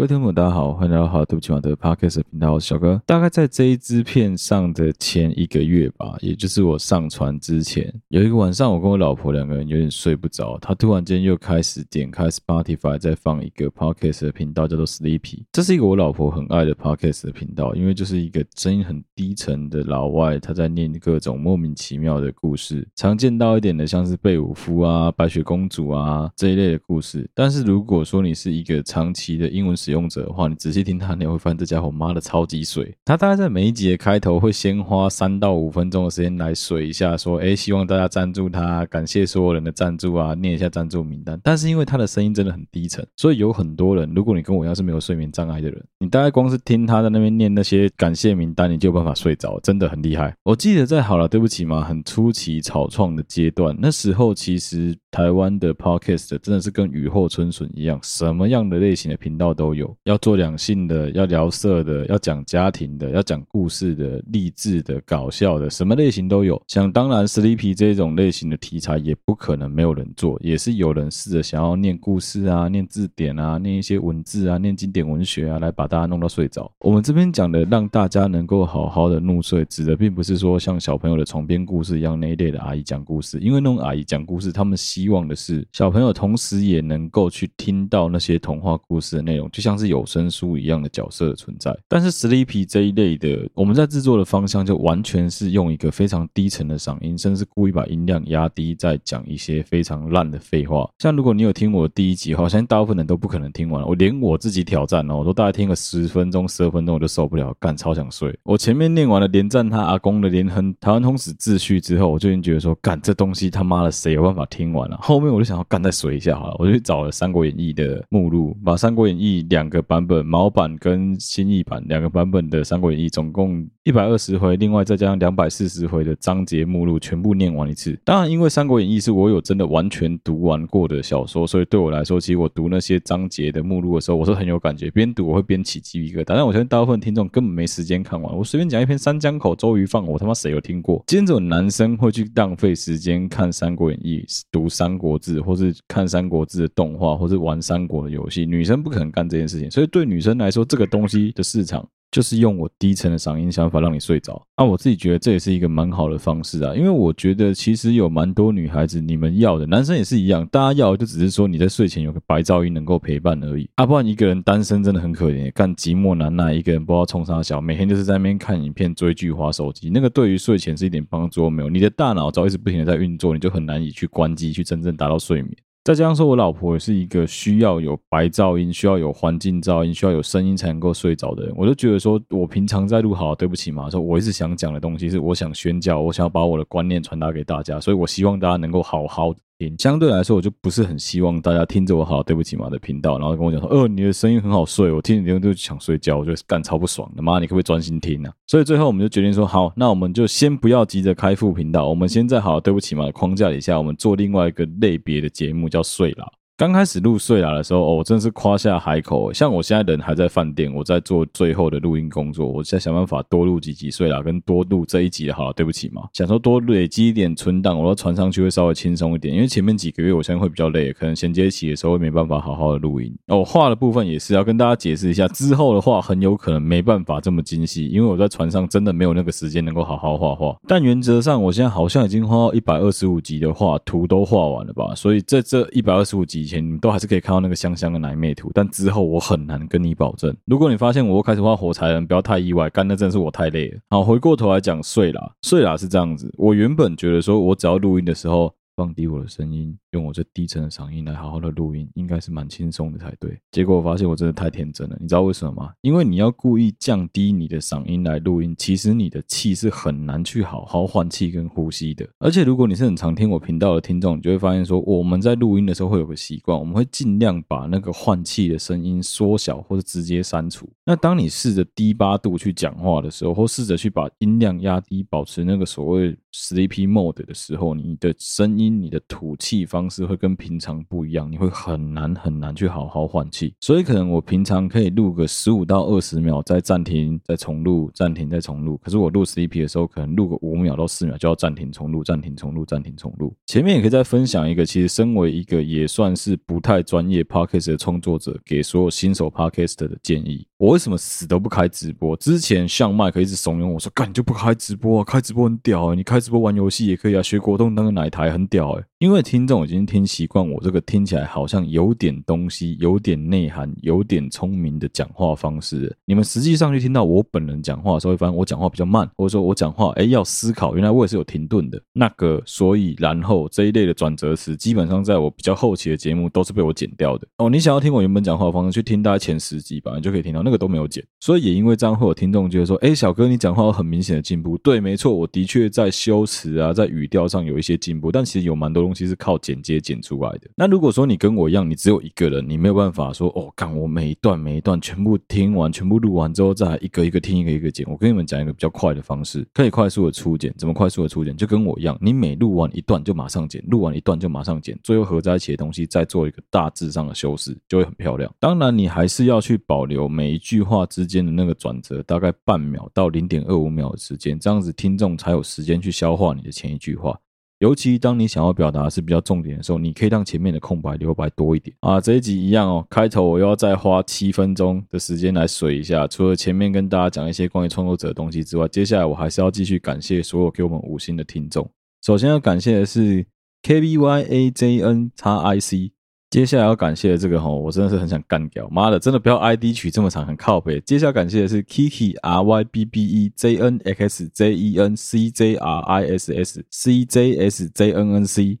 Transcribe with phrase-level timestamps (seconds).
[0.00, 2.98] 各位听众，大家好，欢迎来到好对不起，我的 Podcast 频道，我是小哥。
[3.04, 15.42] 大概在这一支片上的前一个月吧，也就是我上传之前，有一个晚上，我跟我老婆两个人有点睡不着，她突然间又开始点开 Spotify，在放一个 Podcast 的频道，叫做 Sleepy。
[15.52, 27.30] 这是一个我老婆很爱的 Podcast 的频道，因为就是一个声音很低沉的老外，他在念各种莫名其妙的故事，常见到一点的像是贝武夫啊、白雪公主啊这一类的故事。
[27.34, 32.94] 但是如果说你是一个长期的英文使使用者的话，你仔细听他，你会发现这家伙妈的超级水。
[33.04, 50.32] 他大概在每一集的开头会先花三到五分钟的时间来水一下，说：“诶，希望大家赞助他，感谢所有人的赞助啊，念一下赞助名单。”但是因为他的声音真的很低沉，所以有很多人，如果你跟我一样是没有睡眠障碍的人，你大概光是听他在那边念那些感谢名单，你就有办法睡着，真的很厉害。
[50.44, 60.20] 我记得在好了，对不起嘛，很初期草创的阶段，那时候其实台湾的 Podcast 真的是跟雨后春笋一样，什么样的类型的频道都有，要。
[60.20, 66.60] 做两性的，要聊色的，要讲家庭的，要讲故事的，励志的，搞笑的，什么类型都有。
[66.68, 76.70] 想当然，Sleepy 这种类型的题材也不可能没有人做，也是有人试着想要念故事啊，念字典啊，念一些文字啊，念经典文学啊，来把大家弄到睡着。
[76.80, 90.04] 我们这边讲的让大家能够好好的入睡，指的并不是说像小朋友的床边故事一样那一类的阿姨讲故事，因为那种阿姨讲故事，他们希望的是小朋友同时也能够去听到那些童话故事的内容，就像像是有。
[90.10, 100.90] 声书一样的角色的存在，但是 Sleepy 这一类的，我们在制作的方向就完全是用一个非常低沉的嗓音，甚至故意把音量压低，在讲一些非常烂的废话。
[100.98, 108.36] 像如果你有听我第一集，好像大部分人都不可能听完，我连我自己挑战哦，我都大概听个十分钟、十二分钟我就受不了，干超想睡。
[108.42, 114.98] 我前面念完了连战他阿公的连横台湾通史秩序之后，我就已经觉得说，干这东西他妈的谁有办法听完了？
[115.00, 120.00] 后面我就想要干再睡一下好了，我就去找了《三国演义》的目录，把《三国演义》两两个版。
[120.00, 127.98] 版本毛版跟新译版两个版本的《三国演义》总共一百二十回，另外再加上两百四十回的章节目录，全部念完一次。
[128.04, 134.90] 当然，因为《三国演义》是我有真的完全读完过的小说，所以对我来说，其实我读那些章节的目录的时候，我是很有感觉。
[134.90, 136.24] 边读我会边起鸡皮疙瘩。
[136.26, 138.36] 但我相信大部分听众根本没时间看完。
[138.36, 141.02] 我随便讲一篇《三江口周瑜放火》，我他妈谁有听过？
[141.06, 148.44] 今天这种男生会去浪费时间看《三国演义》、读《三国志》，或是看《三国志》的动画，或是玩三国的游戏？
[148.44, 149.86] 女生不可能干这件事情，所以。
[149.90, 154.44] 对女生来说，这个东西的市场就是用我低沉的嗓音想法让你睡着。
[154.56, 163.68] 那我自己觉得这也是一个蛮好的方式啊，因为我觉得其实有蛮多女孩子你们要的，男生也是一样，大家要的就只是说你在睡前有个白噪音能够陪伴而已。
[163.76, 171.70] 啊，不然一个人单身真的很可怜，干寂寞难耐，一个人不知道冲啥小，每天就是在那边看影片、追剧、划手机，那个对于睡前是一点帮助都没有。
[171.70, 175.56] 你的大脑只要一直不停的在运作，你就很难以去关机，去真正达到睡眠。
[175.82, 189.34] 再加上说，我老婆也是一个需要有白噪音、需要有环境噪音、需要有声音才能够睡着的人，我就觉得说，我平常在录好，对不起嘛，说我一直想讲的东西是我想宣教，我想要把我的观念传达给大家，所以我希望大家能够好好。
[189.78, 198.30] 相对来说，我就不是很希望大家听着我好，对不起嘛的频道，然后跟我讲说，呃，你的声音很好睡，我听你就想睡觉，我就干超不爽的，妈，你可不可以专心听呢？
[198.46, 206.39] 所以最后我们就决定说，好，那我们就先不要急着开副频道，我们先在好，对不起嘛的框架底下，我们做另外一个类别的节目，叫睡了。
[206.60, 209.32] 刚开始录睡啦的时候，哦，我真的是夸下海口。
[209.32, 219.34] 像我现在人还在饭店，我在做最后的录音工作，我在想办法多录几集睡啦，跟多录这一集好了，对不起嘛，想说多累积一点存档，我要传上去会稍微轻松一点。
[219.34, 223.10] 因为前面几个月我相信会比较累，可能衔接起的时候会没办法好好的录音。
[223.28, 230.54] 哦，画的部分也是要跟大家解释一下，之后的话很有可能没办法这么精细，因为我在船上真的没有那个时间能够好好画画。
[230.68, 240.36] 但原则上，我现在好像已经画到一百二十五集的画图都画完了吧，所以在这一百二十五集前，你都还是可以看到那个香香的奶妹图，但之后我很难跟你保证。
[240.44, 243.78] 如果你发现我又开始画火柴人，不要太意外，干那真是我太累了。
[243.88, 246.30] 好，回过头来讲睡啦，睡啦是这样子。
[246.36, 248.52] 我原本觉得说我只要录音的时候。
[248.76, 253.38] 放低我的声音，用我最低沉的嗓音来好好的录音，应该是蛮轻松的才对。
[253.50, 255.72] 结果我发现我真的太天真了，你知道为什么吗？
[255.82, 262.08] 因为你要故意降低你的嗓音来录音，其实你的气是很难去好好换气跟呼吸的。
[262.18, 270.68] 而且如果你是很常听我频道的听众，你就会发现说，我们在录音的时候会有个习惯，我们会尽量把那个换气的声音缩小或者直接删除。
[270.84, 278.70] 那当你试着低八度去讲话的时候，或试着去把音量压低，保持那个所谓 sleepy mode 的时候，你的声音。
[278.70, 283.54] 你的吐气方方式会跟平常不一样，你会很难很难去好好换气。
[283.60, 288.76] 所以可能我平常可以录个十五到二十秒，再暂停，再重录，暂停再重录。
[288.84, 293.34] 可是我录 CP 的时候，可能录个五秒到四秒就要暂停重录，暂停重录，暂停重录。
[293.46, 300.46] 前面也可以再分享一个，其实身为一个也算是不太专业 Podcast 的创作者，给所有新手 Podcast 的建议。
[300.60, 302.14] 我为什么死都不开直播？
[302.18, 305.04] 之前像麦克一直怂恿我说：“干，你就不开直播啊？
[305.04, 315.96] 开直播很屌欸，你开直播玩游戏也可以啊，学国栋当个奶台很屌欸。”因为听众已经听习惯我这个听起来好像有点东西、有点内涵、有点聪明的讲话方式。
[316.04, 321.80] 你们实际上去听到我本人讲话的时候，会发现我讲话比较慢，或者说我讲话哎要思考，原来我也是有停顿的。
[321.94, 327.26] 那个所以然后这一类的转折词，基本上在我比较后期的节目都是被我剪掉的。
[327.38, 331.04] 哦，你想要听我原本讲话的方式，去听大概前十集吧，你就可以听到那这个都没有剪。
[331.20, 340.50] 所以也因为这样，会有听众觉得说：“哎，小哥，你讲话有很明显的进步。”对，没错，我的确在修辞啊，在语调上有一些进步，但其实有蛮多东西是靠剪接剪出来的。
[340.56, 350.52] 那如果说你跟我一样，你只有一个人，你没有办法说：“哦，干，我每一段每一段全部听完，全部录完之后再一个一个听，一个一个剪。”我跟你们讲一个比较快的方式，可以快速的初剪。
[350.58, 351.36] 怎么快速的初剪？
[351.36, 358.32] 就跟我一样，你每录完一段就马上剪，录完一段就马上剪，最后合在一起的东西再做一个大致上的修饰，就会很漂亮。
[358.40, 367.16] 当然，你还是要去保留每一句话之间的那个转折，大概半秒到零点二五秒的时间，这样子听众才有时间去消化你的前一句话。
[367.60, 372.00] 尤其当你想要表达是比较重点的时候，你可以让前面的空白留白多一点啊。
[372.00, 376.06] 这一集一样哦，开头我又要再花七分钟的时间来水一下。
[376.06, 381.70] 除了前面跟大家讲一些关于创作者的东西之外，接下来我还是要继续感谢所有给我们五星的听众。
[382.02, 383.26] 首先要感谢的是
[383.62, 385.92] K B Y A J N X I C。
[386.30, 390.80] 接下来要感谢的这个哈，我真的是很想干掉，妈的，真的不要 ID 取这么长，很靠北。
[390.82, 395.80] 接下来感谢的是 Kiki R Y B B E J N X J E N C J R
[395.80, 398.60] I S S C J S J N N C，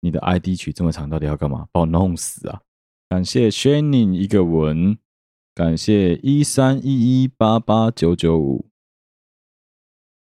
[0.00, 1.68] 你的 ID 取这么长，到底要干嘛？
[1.72, 2.62] 把我弄死啊！
[3.10, 4.96] 感谢 Shining 一个文，
[5.54, 8.70] 感谢一三一一八八九九五，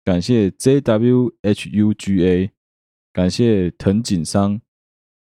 [0.04, 2.50] 感谢 J W H U G A，
[3.12, 4.60] 感谢藤井商。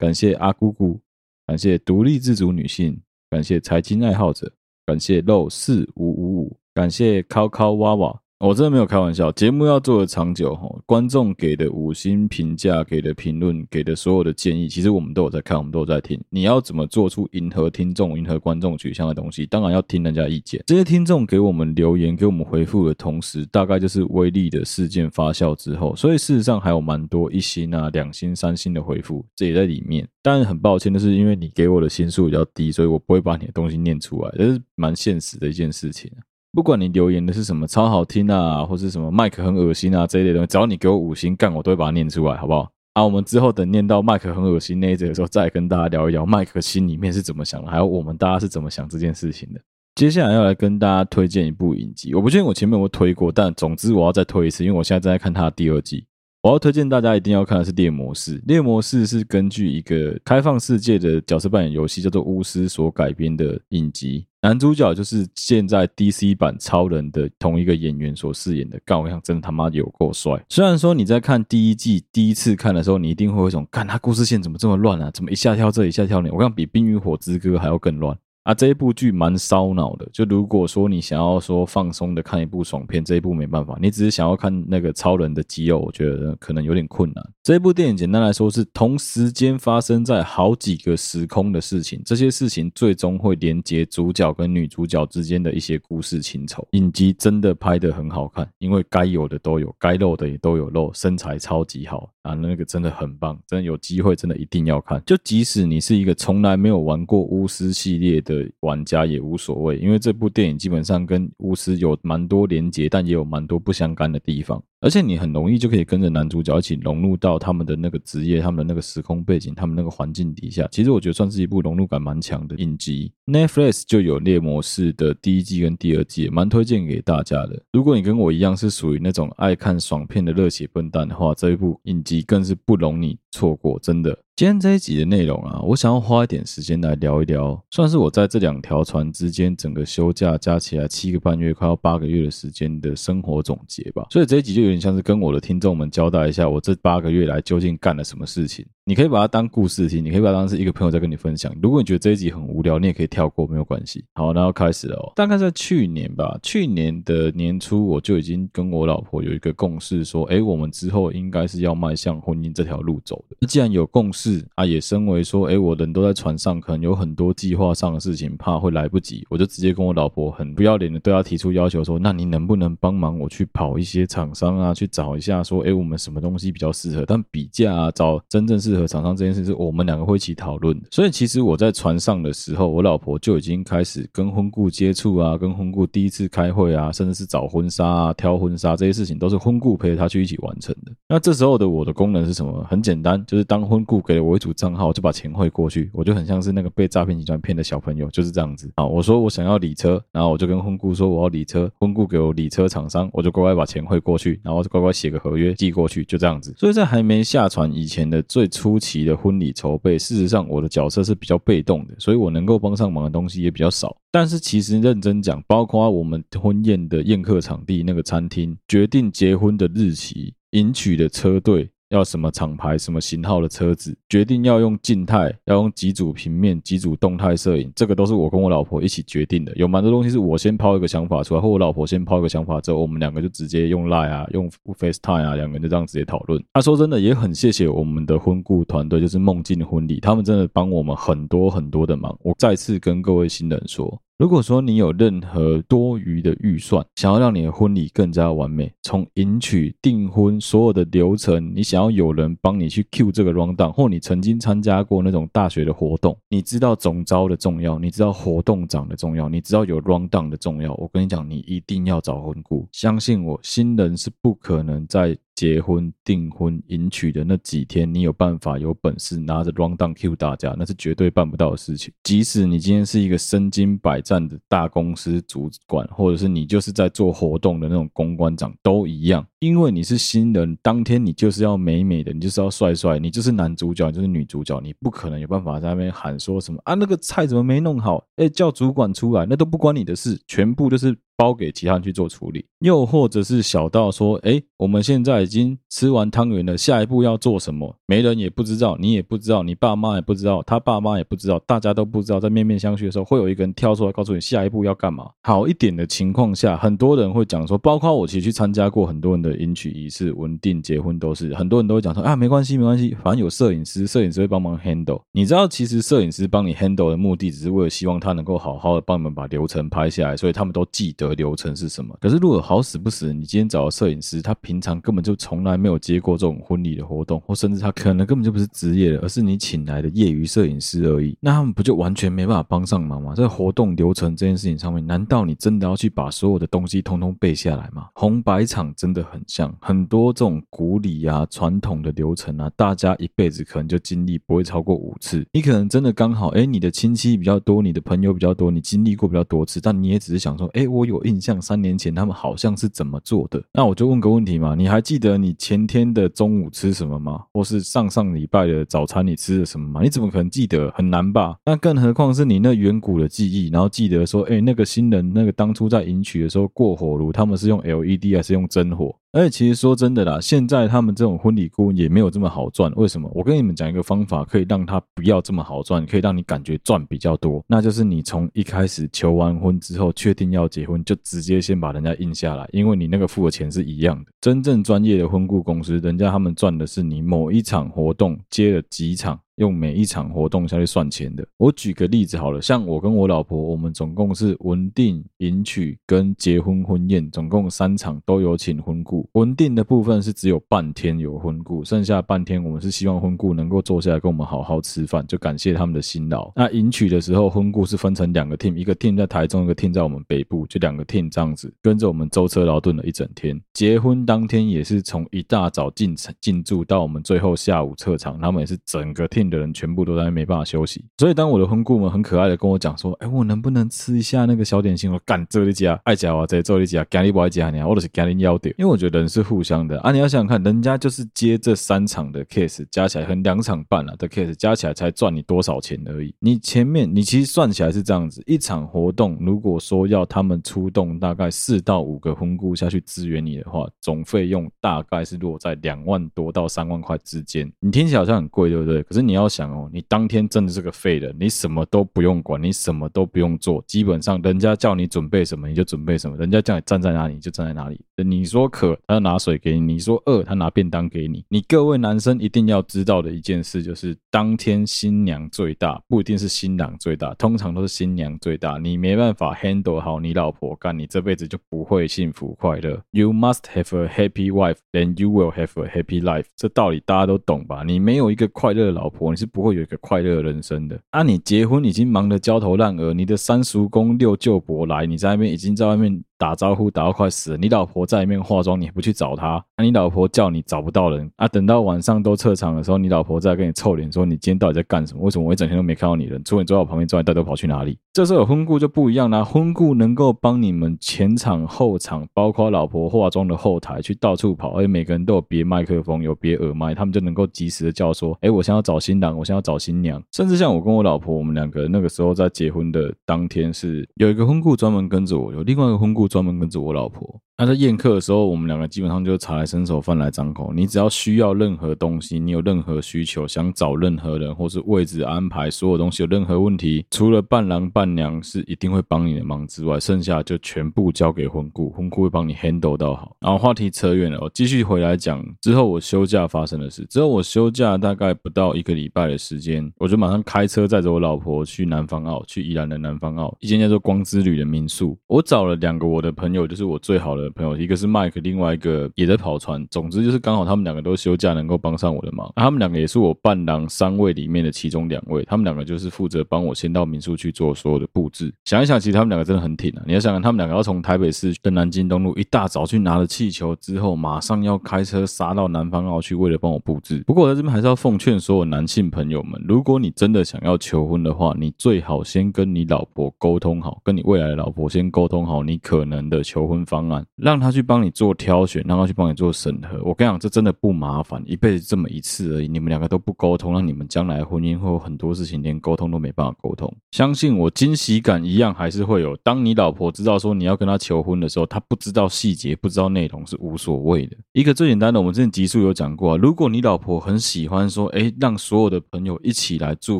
[0.01, 0.99] 感谢阿姑姑，
[1.45, 2.99] 感谢独立自主女性，
[3.29, 4.51] 感谢财经爱好者，
[4.83, 8.21] 感谢肉四五五五，感谢考考娃娃。
[8.43, 16.19] 我真的没有开玩笑，节目要做的长久哈，观众给的五星评价、给的评论、给的所有的建议，其实我们都有在看，我们都有在听。
[16.27, 19.45] 你要怎么做出迎合听众、迎合观众取向的东西？
[19.45, 20.59] 当然要听人家意见。
[20.65, 30.07] 这些听众给我们留言、给我们回复的同时，大概就是威力的事件发酵之后，所以事实上还有蛮多一星啊、两星、三星的回复，这也在里面。
[30.23, 36.11] 但很抱歉的是，因为你给我的星数比较低，所以我不会把你的东西念出来，这是蛮现实的一件事情。
[36.53, 42.69] 不管你留言的是什么超好听啊，或是什么麦克很恶心啊这一类东西，只要你给我五星干，我都会把它念出来，好不好？
[42.93, 49.61] 啊，我们之后等念到麦克很恶心那一节的时候，再跟大家聊一聊麦克心里面是怎么想的，还有我们大家是怎么想这件事情的。
[49.95, 56.05] 接下来要来跟大家推荐一部影集，我不确定我前面有没有推过，但总之我要再推一次，因为我现在正在看他的第二季。
[56.43, 58.39] 我要推荐大家一定要看的是《猎魔士》。
[58.47, 68.81] 《猎魔士》是根据一个开放世界的角色扮演游戏叫做《巫师》所改编的影集，男主角就是现在 DC 版超人的同一个演员所饰演的。
[68.83, 70.43] 干，我想真他妈有够帅！
[70.49, 75.11] 虽然说你在看第一季第一次看的时候，你一定会有一种，干他故事线怎么这么乱啊？
[75.11, 76.31] 怎么一下跳这一下跳那？
[76.31, 78.17] 我看比《冰与火之歌》还要更乱。
[78.43, 80.09] 啊，这一部剧蛮烧脑的。
[80.11, 83.77] 就如果说你想要说放松的看一部爽片，这一部没办法。
[83.79, 87.23] 你只是想要看那个超人的肌肉，我觉得可能有点困难。
[87.43, 96.67] 这部电影简单来说是同时间发生在好几个时空的事情，这些事情最终会连接主角跟女主角之间的一些故事情仇。
[96.71, 104.99] 影集真的拍得很好看，因为该有的都有，该露的也都有露，身材超级好啊，那个真的很棒，真的有机会真的一定要看。
[105.05, 108.30] 就即使你是一个从来没有玩过巫师系列的。
[108.31, 114.63] 的玩家也无所谓，因为这部电影基本上跟巫师有蛮多连结，但也有蛮多不相干的地方。
[114.79, 120.67] 而且你很容易就可以跟着男主角一起融入到他们的那个职业、他们的那个时空背景、他们那个环境底下。
[120.71, 123.11] 其实我觉得算是一部融入感蛮强的影集。
[123.27, 127.61] Netflix 就有《猎魔士》的第一季跟第二季，蛮推荐给大家的。
[127.73, 134.17] 如果你跟我一样是属于那种爱看爽片的热血笨蛋的话，这一部影集更是不容你错过，真的。
[134.41, 144.03] 今天这一集的内容啊，我想要花一点时间来聊一聊，算是我在这两条船之间整个休假加起来七个半月，快要八个月的时间的生活总结吧。
[144.09, 148.65] 所以这一集就有点像是跟我的听众们交代一下，我这八个月来究竟干了什么事情。
[148.83, 151.53] 你可以把它当故事听，你可以把它当是一个朋友在跟你分享。
[151.61, 154.03] 如果你觉得这一集很无聊，你也可以跳过，没有关系。
[154.15, 155.13] 好，那要开始了哦。
[155.15, 163.45] 大概在去年吧，去年的年初，我就已经跟我老婆有一个共识，说，哎，我们之后应该是要迈向婚姻这条路走的。
[163.45, 177.05] 既然有共识啊，也身为说，哎，我人都在船上，可能有很多计划上的事情，怕会来不及，我就直接跟我老婆很不要脸的对她提出要求，说，那你能不能帮忙我去跑一些厂商啊，去找一下，说，哎，我们什么东西比较适合？
[177.05, 179.51] 但比价啊，找真正是适合厂商这件事是。
[179.61, 190.91] 我们两个会一起讨论的，所以其实我在船上的时候，我老婆就已经开始跟婚顾接触啊，跟婚顾第一次开会啊，甚至是找婚纱啊、挑婚纱这些事情，都是婚顾陪着她去一起完成的。
[191.07, 192.65] 那这时候的我的功能是什么？
[192.69, 198.85] 很简单，就是当婚顾给了我一组账号，我就把钱汇过去，我就很像是那个被诈骗集团骗的小朋友，就是这样子啊。
[198.85, 206.53] 我说我想要礼车，然后我就跟婚顾说我要礼车，婚顾给我礼车厂商，我就乖乖把钱汇过去，然后乖乖写个合约寄过去，就这样子。
[206.57, 209.51] 所以在还没下船以前的最初初期的婚礼。
[209.51, 213.97] 筹备，事实上我的角色是比较被动的，所以我能够帮上忙的东西也比较少。
[214.11, 221.71] 但是其实认真讲，包括我们婚宴的宴客场地、那个餐厅、决定结婚的日期、迎娶的车队。
[221.91, 229.53] 要什么厂牌、什么型号的车子，决定要用静态，要用几组平面、几组动态摄影，这个都是我跟我老婆一起决定的。
[229.55, 236.41] 有蛮多东西是我先抛一个想法出来，或我老婆先抛一个想法之后，我们两个就直接用 Line 啊、用 FaceTime 啊，两个人就这样直接讨论。
[236.53, 242.17] 他说真的，也很谢谢我们的婚顾团队，就是梦境婚礼，他们真的帮我们很多很多的忙。
[242.23, 244.01] 我再次跟各位新人说。
[244.21, 260.71] 如果说你有任何多余的预算，想要让你的婚礼更加完美，从迎娶、订婚所有的流程，你想要有人帮你去 cue 这个 rundown，或你曾经参加过那种大学的活动，你知道总招的重要，你知道活动长的重要，你知道有 rundown 的重要。
[260.75, 265.17] 我跟你讲，你一定要找婚顾，相信我，新人是不可能在。
[265.35, 271.93] 结婚、订婚、迎娶的那几天，你有办法、有本事拿着 rundown Q 大家，那是绝对办不到的事情。
[272.03, 279.25] 即使你今天是一个身经百战的大公司主管，或者是你就是在做活动的那种公关长，都一样。
[279.39, 288.05] 因为你是新人，当天你就是要美美的，你就是要帅帅，你就是男主角，你就是女主角，你不可能有办法在那边喊说什么啊，那个菜怎么没弄好？
[288.17, 290.95] 哎，叫主管出来，那都不关你的事，全部都是。
[291.21, 297.77] 包给其他人去做处理，又或者是小到说，哎，我们现在已经吃完汤圆了，下一步要做什么？
[297.85, 302.19] 没人也不知道，你也不知道，你爸妈也不知道，他爸妈也不知道，大家都不知道。
[302.19, 305.11] 在面面相觑的时候，会有一个人跳出来告诉你下一步要干嘛。
[305.21, 315.03] 好一点的情况下，很多人会讲说，包括我其实去参加过很多人的迎娶仪式、稳定结婚，都是很多人都会讲说啊，没关系，没关系，反正有摄影师，摄影师会帮忙 handle。
[315.11, 321.10] 你知道，其实摄影师帮你 handle 的目的，只是为了希望他能够好好的帮你们把流程拍下来，所以他们都记得。
[321.13, 321.95] 流程是什么？
[321.99, 331.17] 可是如果好死不死，你今天找的摄影师，他平常根本就从来没有接过这种婚礼的活动，或甚至他可能根本就不是职业的，而是你请来的业余摄影师而已。
[331.19, 333.13] 那他们不就完全没办法帮上忙吗？
[333.13, 337.89] 在活动流程这件事情上面，难道你真的要去把所有的东西通通背下来吗？
[337.95, 345.25] 红白场真的很像很多这种古礼啊、传统的流程啊，大家一辈子可能就经历不会超过五次。
[345.33, 351.00] 你可能真的刚好，哎，你的亲戚比较多，你的朋友比较多，你经历过比较多次，但你也只是想说，哎，我有。
[351.05, 353.41] 印象三年前他们好像是怎么做的？
[353.53, 357.23] 那我就问个问题嘛，你还记得你前天的中午吃什么吗？
[357.33, 359.81] 或是上上礼拜的早餐你吃了什么吗？
[359.81, 360.71] 你怎么可能记得？
[360.71, 361.37] 很难吧？
[361.45, 368.95] 那更何况是你那远古的记忆，然后记得说，哎，那个新人那个当初在迎娶的时候过火炉，他们是用 LED 还是用真火？
[369.13, 372.71] 而且其实说真的啦，现在他们这种婚礼顾问也没有这么好赚。
[372.77, 373.11] 为什么？
[373.13, 377.43] 我跟你们讲一个方法，可以让他不要这么好赚，可以让你感觉赚比较多。
[377.45, 384.09] 那就是你从一开始求完婚之后，确定要结婚，就直接先把人家印下来，因为你那个付的钱是一样的。
[384.21, 389.19] 真正专业的婚顾公司，人家他们赚的是你某一场活动接了几场。
[389.35, 391.25] 用每一场活动下去算钱的。
[391.37, 399.09] 我举个例子好了，像我跟我老婆，我们总共是文定、迎娶跟结婚婚宴，总共三场都有请婚顾。
[399.13, 406.31] 文定的部分是只有半天有婚顾，剩下半天我们是希望婚顾能够坐下来跟我们好好吃饭，就感谢他们的辛劳。
[406.35, 413.41] 那迎娶的时候，婚顾是分成两个 team，一个 team 在台中，一个 team 在我们北部，就两个 team 这样子跟着我们舟车劳顿了一整天。
[413.53, 419.30] 结婚当天也是从一大早进进驻到我们最后下午撤场，他们也是整个 team。
[419.31, 420.85] 的人全部都在没办法休息。
[420.99, 424.91] 所以当我的婚顾们很可爱的跟我讲说，哎，我能不能吃一下那个小点心？
[424.91, 428.53] 我干这里家爱家我这里夹，家里不爱家你，我都是家里要点。
[428.59, 436.13] 因为我觉得人是互相的啊，你要想想看，人家就是接这三场的 case 加起来，和两场半了的 case 加起来才赚你多少钱而已。
[436.19, 447.51] 你前面你其实算起来是这样子，一场活动如果说要他们出动大概四到五个婚顾下去支援你的话，总费用大概是落在两万多到三万块之间。
[447.59, 448.83] 你听起来好像很贵，对不对？
[448.83, 457.77] 可是你你要想哦，你当天真的是个废人，你什么都不用管，你什么都不用做，基本上人家叫你准备什么你就准备什么，人家叫你站在哪里你就站在哪里。
[457.97, 461.25] 你说渴，他拿水给你；你说饿，他拿便当给你。
[461.27, 468.57] 你各位男生一定要知道的一件事就是，当天新娘最大，不一定是新郎最大，通常都是新娘最大。
[468.57, 472.81] 你没办法 handle 好你老婆，干你这辈子就不会幸福快乐。
[472.91, 476.27] You must have a happy wife, then you will have a happy life。
[476.37, 477.63] 这道理大家都懂吧？
[477.65, 480.79] 你没有一个快乐的老婆，你是不会有一个快乐人生的。
[480.91, 486.03] 啊，你结婚已经忙得焦头烂额，你的三叔公六舅伯来，你在那边已经在外面。
[486.21, 489.43] 打招呼打到快死了，你老婆在里面化妆，你不去找她？
[489.57, 491.27] 那、你老婆叫你找不到人啊？
[491.27, 495.01] 等到晚上都撤场的时候，你老婆再跟你臭脸说：“你今天到底在干什么？
[495.01, 496.23] 为什么我一整天都没看到你人？
[496.23, 517.21] 除了你坐在我旁边之外，到底跑去哪里？”这时候有婚顾就不一样啦，婚顾能够帮你们前场后场，包括老婆化妆的后台去到处跑，而且每个人都有别麦克风，有别耳麦，他们就能够及时的叫说：“哎，我想要找新郎，我想要找新娘。”甚至像我跟我老婆，我们两个那个时候在结婚的当天，是有一个婚顾专门跟着我，有另外一个婚顾专门跟着我老婆。
[517.37, 520.53] 那在宴客的时候，我们两个基本上就茶来伸手，饭来张口。
[520.53, 533.15] 你只要需要任何东西，你有任何需求，想找任何人，或是位置安排，所有东西有任何问题，除了伴郎伴娘是一定会帮你的忙之外，剩下就全部交给婚顾，婚顾会帮你 handle 到好。
[533.19, 536.85] 然后话题扯远了，我继续回来讲之后我休假发生的事。
[536.91, 544.95] 之后我休假大概不到一个礼拜的时间，我就马上开车载着我老婆去南方澳，去宜兰的南方澳一间叫做光之旅的民宿。
[545.07, 549.65] 我找了两个我的朋友，就是我最好的朋友，一个是 Mike，另外一个也在跑船。
[549.69, 552.31] 总之就是刚好他们两个都休假，能够帮上我的忙。
[552.35, 558.33] 他们两个也是我伴郎三位里面的其中两位，他们两个就是负责帮我先到民宿去做所有的布置。
[558.45, 559.83] 想一想，其实他们两个真的很挺啊！
[559.85, 567.03] 你要想想，他们两个要从台北市跟南京东路一大早去拿了气球之后，马上要开车杀到南方澳去，为了帮我布置。
[567.05, 577.61] 不过我在这边还是要奉劝所有男性朋友们，如果你真的想要求婚的话，你最好先跟你老婆沟通好，跟你未来的老婆先沟通好你可能的求婚方案，让他去。
[577.61, 579.81] 帮你做挑选，让他去帮你做审核。
[579.83, 582.47] 我跟你讲，这真的不麻烦，一辈子这么一次而已。
[582.47, 586.69] 你们两个都不沟通，让你们将来婚姻会有很多事情连沟通都没办法沟通。
[586.91, 589.15] 相信我，惊喜感一样还是会有。
[589.17, 594.17] 当你老婆知道说你要跟她求婚的时候，她不知道细节，不知道内容是无所谓的。
[594.33, 596.17] 一个最简单的，我们之前集数有讲过啊。
[596.17, 599.99] 如果你老婆很喜欢说，哎，让所有的朋友一起来祝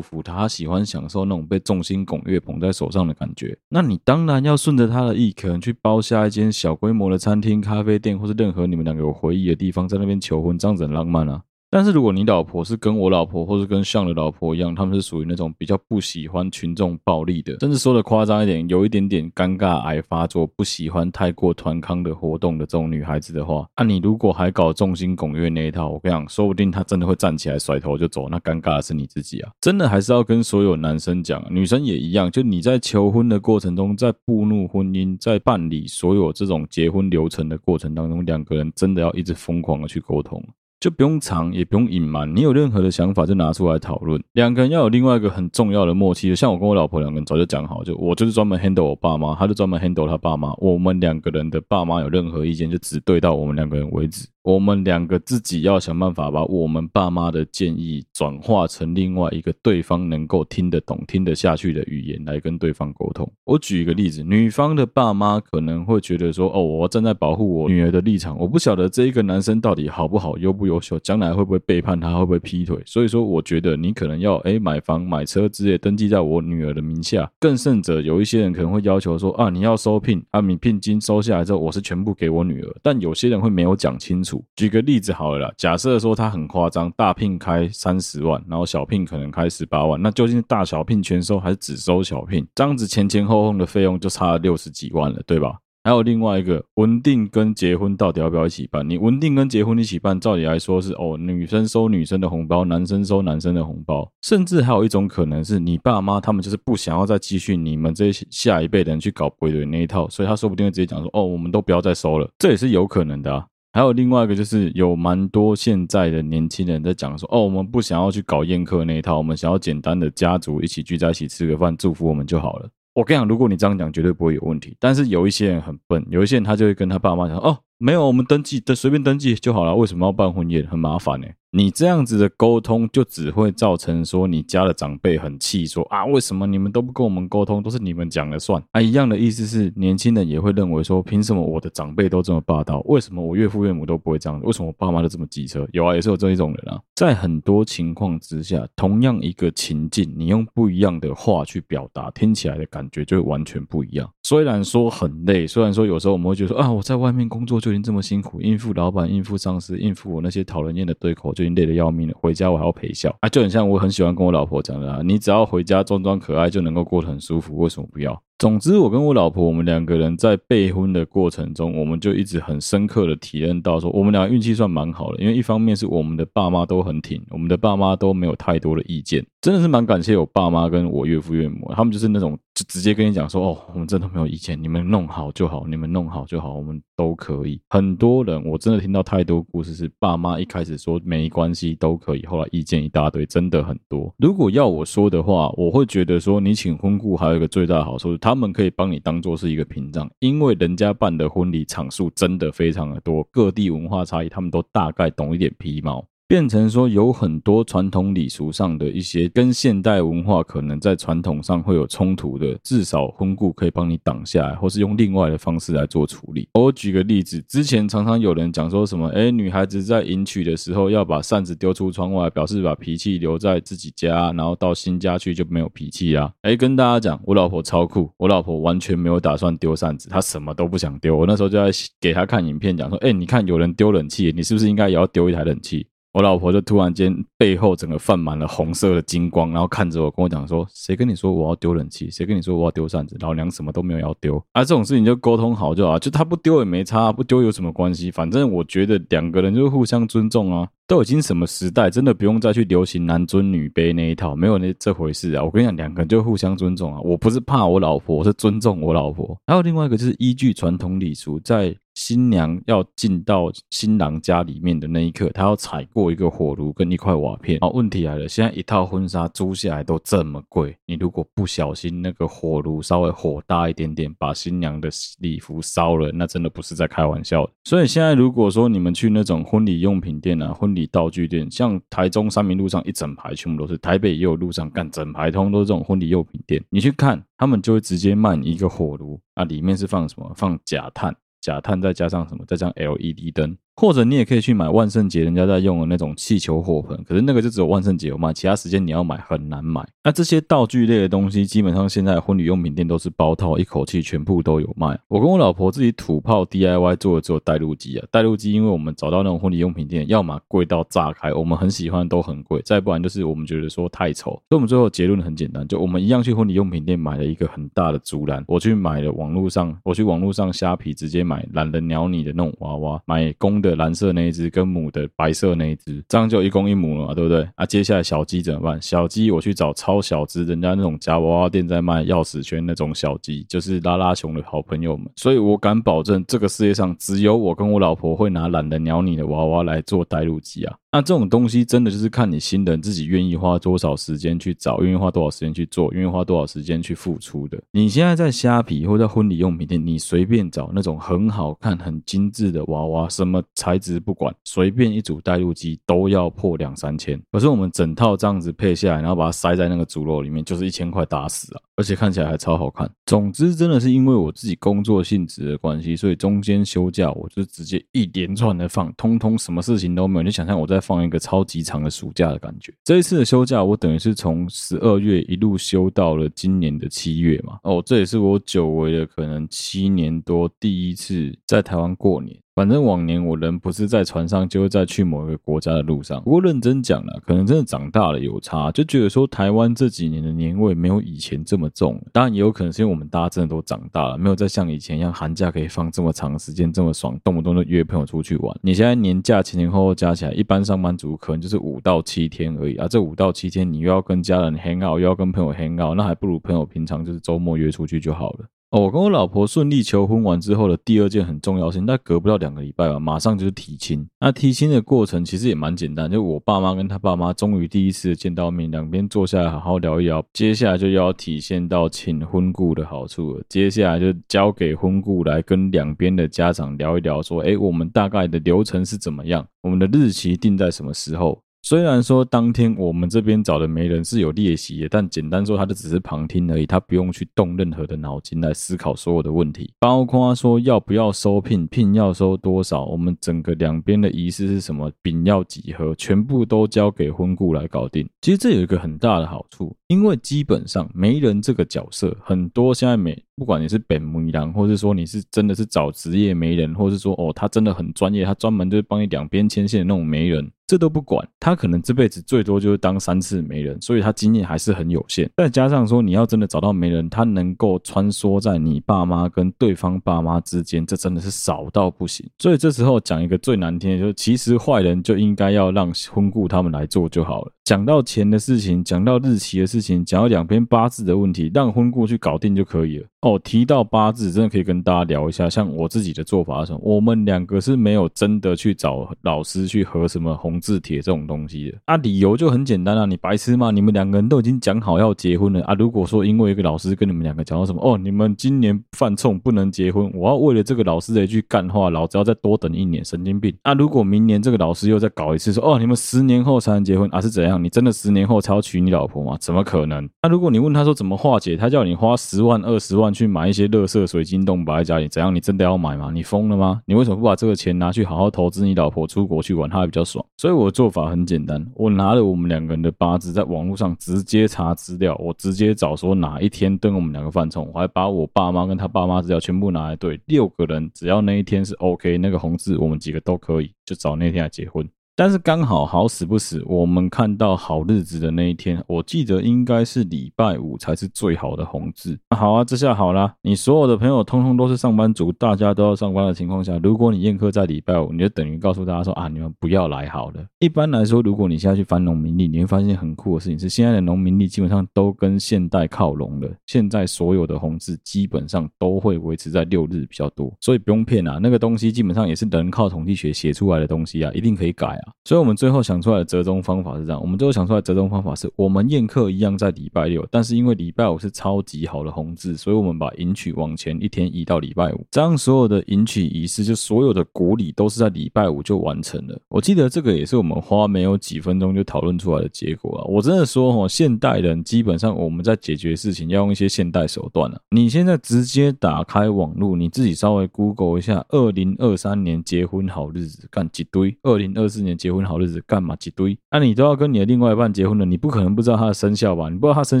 [0.00, 7.60] 福她，她喜欢享受那种被众星拱月捧在手上的感觉，那你当然要顺着她的意，可能去包下一间小规模餐厅。
[7.60, 11.42] 咖啡店，或是任何你们两个有回忆的地方，在那边求婚，这样子很浪漫啊。
[11.74, 29.50] 但是如果你老婆是跟我老婆，或是跟向的老婆一样，他们是属于那种比较不喜欢群众暴力的，甚至说的夸张一点，有一点点尴尬癌发作，不喜欢太过团康的活动的这种女孩子的话，那、啊、你如果还搞众星拱月那一套，我跟你讲，说不定她真的会站起来甩头就走，那尴尬的是你自己啊！
[29.58, 40.44] 真的还是要跟所有男生讲，女生也一样，就你在求婚的过程中，在步入婚姻，在办理所有这种结婚流程的过程当中，两个人真的要一直疯狂的去沟通。
[40.82, 42.34] 就不用藏，也不用隐瞒。
[42.34, 44.20] 你有任何的想法，就拿出来讨论。
[44.32, 50.52] 两个人要有另外一个很重要的默契，像我跟我老婆两个人早就讲好，就我就是专门 handle 我爸妈，他就专门 handle 他爸妈。
[50.58, 54.26] 我们两个人的爸妈有任何意见，就只对到我们两个人为止。
[54.42, 63.30] 我们两个自己要想办法把我们爸妈的建议转化成另外一个对方能够听得懂、听得下去的语言来跟对方沟通。
[63.44, 77.30] 我举一个例子，女方的爸妈可能会觉得说：“哦，我要站在保护我女儿的立场，我不晓得这一个男生到底好不好、优不优秀，将来会不会背叛他，会不会劈腿。”所以说，我觉得你可能要诶买房、买车之类登记在我女儿的名下。
[77.38, 84.31] 更甚者，有一些人可能会要求说：“啊，你要收聘，啊，你聘金收下来之后，我是全部给我女儿。”但有些人会没有讲清楚。
[84.54, 92.46] 举个例子好了啦，假设说他很夸张，大聘开三十万，然后小聘可能开十八万，那究竟是大小聘全收还是只收小聘？
[92.54, 95.56] 这样子前前后后的费用就差了六十几万了，对吧？
[95.84, 98.88] 还有另外一个，文定跟结婚到底要不要一起办？
[98.88, 113.44] 你文定跟结婚一起办，照理来说是哦，女生收女生的红包，男生收男生的红包，甚至还有一种可能是你爸妈他们就是不想要再继续你们这些下一辈的人去搞鬼的那一套，所以他说不定会直接讲说哦，我们都不要再收了，这也是有可能的啊。
[113.74, 122.68] 还有另外一个就是有蛮多现在的年轻人在讲说，哦，我们不想要去搞宴客那一套，我们想要简单的家族一起聚在一起吃个饭，祝福我们就好了。
[122.92, 124.76] 我跟你讲，如果你这样讲，绝对不会有问题。
[124.78, 130.66] 但是有一些人很笨，有一些人他就会跟他爸妈讲，哦，没有，我们登记的随便登记就好了，为什么要办婚宴？
[130.66, 131.26] 很麻烦呢。
[131.54, 138.62] 你这样子的沟通，就只会造成说你家的长辈很气，说啊，为什么你们都不跟我们沟通，都是你们讲了算？
[138.70, 142.80] 啊，一样的意思是，年轻人也会认为说，凭什么我的长辈都这么霸道？
[142.86, 144.40] 为什么我岳父岳母都不会这样？
[144.42, 145.68] 为什么我爸妈都这么机车？
[145.74, 146.80] 有啊，也是有这一种人啊。
[147.02, 154.08] 在很多情况之下，同样一个情境，你用不一样的话去表达，听起来的感觉就会完全不一样。
[154.22, 162.14] 虽然说很累，虽然说有时候我们会觉得说啊，我在外面工作就已经这么辛苦，应付老板、应付上司、应付我那些讨人厌的对口，就已经累得要命了。
[162.16, 168.22] 回家我还要陪笑啊，就很像我很喜欢跟我老婆讲的啊，你只要回家装装可爱就能够过得很舒服，为什么不要？
[168.42, 187.60] 总之，我跟我老婆，我们两个人在备婚的过程中，我们就一直很深刻的体验到说，我们俩运气算蛮好的，因为一方面是我们的爸妈都很挺，我们的爸妈都没有太多的意见，真的是蛮感谢我爸妈跟我岳父岳母，他们就是那种就直接跟你讲说，哦，我们真的没有意见，你们弄好就好，你们弄好就好，我们都可以。
[187.68, 194.14] 很多人我真的听到太多故事，是爸妈一开始说没关系都可以，后来意见一大堆，真的很多。
[194.16, 206.06] 如果要我说的话，我会觉得说，你请婚顾还有一个最大的好处，他们可以帮你当做是一个屏障，因为人家办的婚礼场数真的非常的多，各地文化差异，他们都大概懂一点皮毛。
[206.28, 216.48] 变成说有很多传统礼俗上的一些跟现代文化可能在传统上会有冲突的，至少婚故可以帮你挡下来，或是用另外的方式来做处理。
[216.54, 226.32] 我举个例子，之前常常有人讲说什么，哎，女孩子在迎娶的时候要把扇子丢出窗外，表示把脾气留在自己家，然后到新家去就没有脾气啦。
[226.40, 231.14] 哎，跟大家讲，我老婆超酷，我老婆完全没有打算丢扇子，她什么都不想丢。
[231.14, 235.86] 我那时候就在给她看影片，讲说，哎，你看有人丢冷气，你是不是应该也要丢一台冷气？
[236.12, 242.10] 我老婆就突然间背后整个泛满了红色的金光，然后看着我跟我讲说：“谁跟你说我要丢冷气？
[242.10, 243.16] 谁跟你说我要丢扇子？
[243.20, 248.10] 老娘什么都没有要丢。”啊，这种事情就沟通好就好，就他不丢也没差，不丢有什么关系？
[248.10, 250.68] 反正我觉得两个人就互相尊重啊。
[250.92, 255.42] 都已经什么时代，真的不用再去流行男尊女卑那一套，没有那这回事啊！
[255.42, 257.00] 我跟你讲，两个人就互相尊重啊。
[257.00, 259.34] 我不是怕我老婆，我是尊重我老婆。
[259.48, 267.58] 还有另外一个就是依据传统礼俗，在新娘要进到新郎家里面的那一刻，她要踩过一个火炉跟一块瓦片。
[267.60, 277.52] 好，问题来了，现在一套婚纱租下来都这么贵，你如果不小心那个火炉稍微火大一点点，把新娘的礼服烧了，那真的不是在开玩笑的。
[277.64, 286.62] 所以现在如果说你们去那种婚礼用品店啊，婚礼道具店，像台中三民路上一整排全部都是，台北也有路上干整排通都是这种婚礼用品店。
[286.70, 290.32] 你去看，他们就会直接卖你一个火炉啊，里面是放什么？
[290.36, 292.44] 放假碳，假碳再加上什么？
[292.46, 293.56] 再加上 LED 灯。
[293.74, 299.86] 或者你也可以去买万圣节人家在用的那种气球火盆，可是那个就只有万圣节有卖，其他时间你要买很难买。
[300.04, 304.98] 那这些道具类的东西，基本上现在婚礼用品店都是包套，一口气全部都有卖。
[305.08, 314.32] 我跟我老婆自己土炮 DIY 做的只有带路机啊，带路机因为我们找到那种婚礼用品店，要么贵到炸开，我们很喜欢都很贵，再不然就是我们觉得说太丑。
[314.32, 324.42] 所以我们最后结论很简单，就我们一样去婚礼用品店买了一个很大的竹篮，我去买了网络上，我去网络上虾皮直接买懒得鸟你的那种娃娃，买公的蓝色那一只。
[324.50, 327.48] 跟母的白色那一只，这样就一公一母了嘛，对不对？
[327.54, 328.82] 啊，接下来小鸡怎么办？
[328.82, 335.10] 小鸡我去找超小只，人家那种夹娃娃店在卖钥匙圈那种小鸡，就是拉拉熊的好朋友们。
[335.16, 340.76] 所以我敢保证，这个世界上只有我跟我老婆会拿懒得鸟你的娃娃来做带路机啊。
[340.94, 347.58] 那这种东西真的就是看你新人自己愿意花多少时间去找，愿意花多少时间去做，愿意花多少时间去付出的。
[347.70, 357.18] 你现在在虾皮或在婚礼用品店，你随便找那种很好看、很精致的娃娃，什么材质不管，随便一组带路机都要破两三千。
[357.32, 361.60] 可是我们整套这样子配下来，然后把它塞在那个竹篓里面，就是一千块打死啊！
[361.76, 362.88] 而且看起来还超好看。
[363.06, 370.22] 总之，真的是因为我自己工作性质的关系，所以中间休假我就直接一连串的放，通通什么事情都没有。
[370.22, 370.81] 你想象我在。
[370.82, 372.74] 放一个超级长的暑假的感觉。
[372.84, 377.58] 这一次的休假，我等于是从十二月一路休到了今年的七月嘛。
[377.62, 382.36] 哦，这也是我久违的可能七年多第一次在台湾过年。
[382.54, 386.22] 反正往年我人不是在船上，就是在去某一个国家的路上。
[386.22, 391.98] 不过认真讲了，可能真的长大了有差，就觉得说台湾这几年的年味没有以前这么重。
[392.12, 398.54] 当然也有可能是因为我们大家真的都长大了，没有再像以前一样寒假可以放这么长时间，这么爽，动不动就约朋友出去玩。
[398.60, 402.86] 你现在年假前前后后加起来，一般上班族可能就是五到七天而已啊。
[402.86, 408.44] 这五到七天，你又要跟家人 hang out，又要跟朋友 hang out，那还不如朋友平常就是周末约出去就好了。
[408.72, 414.08] 哦，我跟我老婆顺利求婚完之后的第二件很重要的事情，但隔不到两个礼拜吧，马上就是提亲。
[414.18, 420.24] 那提亲的过程其实也蛮简单，就我爸妈跟他爸妈终于第一次见到面，两边坐下来好好聊一聊。
[420.32, 431.38] 接下来就要体现到请婚顾的好处了，接下来就交给婚顾来跟两边的家长聊一聊，说，诶，我们大概的流程是怎么样，我们的日期定在什么时候。
[431.64, 448.08] 虽然说当天我们这边找的媒人是有列席的，但简单说，他就只是旁听而已，他不用去动任何的脑筋来思考所有的问题，包括说要不要收聘，聘要收多少，我们整个两边的仪式是什么，饼要几盒，全部都交给婚顾来搞定。
[448.20, 453.16] 其实这有一个很大的好处，因为基本上媒人这个角色，很多现在媒。
[453.36, 461.26] 不管你是本媒郎，或是说你是真的是找职业媒人，或是说哦，他真的很专业，他专门就是帮你两边牵线的那种媒人，这都不管。
[461.40, 465.30] 他可能这辈子最多就是当三次媒人，所以他经验还是很有限。
[465.36, 472.28] 再加上说你要真的找到媒人，他能够穿梭在你爸妈跟对方爸妈之间，这真的是少到不行。
[472.38, 477.52] 所以这时候讲一个最难听的，就是其实坏人就应该要让婚顾他们来做就好了。
[477.64, 483.06] 讲到钱的事情，讲到日期的事情，讲到两边八字的问题，让婚过去搞定就可以了。
[483.20, 485.48] 哦，提到八字，真的可以跟大家聊一下。
[485.48, 486.80] 像我自己的做法是什么？
[486.82, 491.78] 我们两个是没有真的去找老师去合什么红字帖这种东西的。
[491.84, 493.70] 啊，理由就很简单啊，你白痴吗？
[493.70, 495.74] 你们两个人都已经讲好要结婚了啊。
[495.74, 503.54] 如果说因为一个老师跟你们两个讲到什么，哦，你们今年犯冲不能结婚，我要为了这个老师的一句干话，老子要再多等一年，神经病。
[503.62, 507.51] 啊，如果明年这个老师又再搞一次，说哦，你们十年后才能结婚啊，是怎样？
[507.58, 509.36] 你真的十年后才要娶你老婆吗？
[509.38, 510.08] 怎么可能？
[510.22, 513.86] 那、如果你问他说怎么化解，他叫你花十万二十万去买一些乐。
[513.92, 515.34] 色水晶洞摆在家里，怎样？
[515.34, 516.10] 你真的要买吗？
[516.10, 516.80] 你疯了吗？
[516.86, 520.24] 你为什么不把这个钱拿去好好投资你老婆出国去玩，她还比较爽。
[520.38, 534.88] 所以我的做法很简单，我拿了我们两个人的八字，在网络上直接查资料，我直接找说哪一天跟我们两个犯冲，我还把我爸妈跟他爸妈资料全部拿来对，六个人只要那一天是 OK，那个红字我们几个都可以，就找那天来结婚。
[535.14, 542.18] 但是刚好好死不死，我们看到好日子的那一天，我记得应该是礼拜五才是最好的红字。
[542.30, 550.42] 好啊，这下好啦，你所有的朋友通通都是上班族，大家都要上班的情况下，如果你宴客在礼拜五，你就等于告诉大家说啊，你们不要来好了。
[550.60, 556.50] 一般来说，如果你现在去翻农民历，你会发现很酷的事情是，现在的农民历基本上都跟现代靠拢了。
[556.66, 565.01] 现在所有的红字基本上都会维持在六日比较多，所以不用骗啊，那个东西基本上也是人靠统计学写出来的东西啊，一定可以改。
[565.24, 579.38] 所以，我们最后想出来的折中方法是这样：我们最后想出来折中方法是，我们宴客一样在礼拜六，但是因为礼拜五是超级好的红字，所以我们把迎娶往前一天移到礼拜五，这样所有的迎娶仪式，就所有的国礼都是在礼拜五就完成了。
[579.48, 583.04] 我记得这个也是我们花没有几分钟就讨论出来的结果啊！
[583.08, 587.60] 我真的说哦，现代人基本上我们在解决事情要用一些现代手段啊。
[587.70, 595.42] 你现在直接打开网络，你自己稍微 Google 一下，二零二三年结婚好日子，干几堆，二零二四年结婚好。
[595.42, 596.38] 日子干嘛几堆？
[596.52, 599.48] 那、你都要跟你的另外一半结婚了，你不可能不知道他的生肖吧？
[599.48, 600.00] 你不知道他生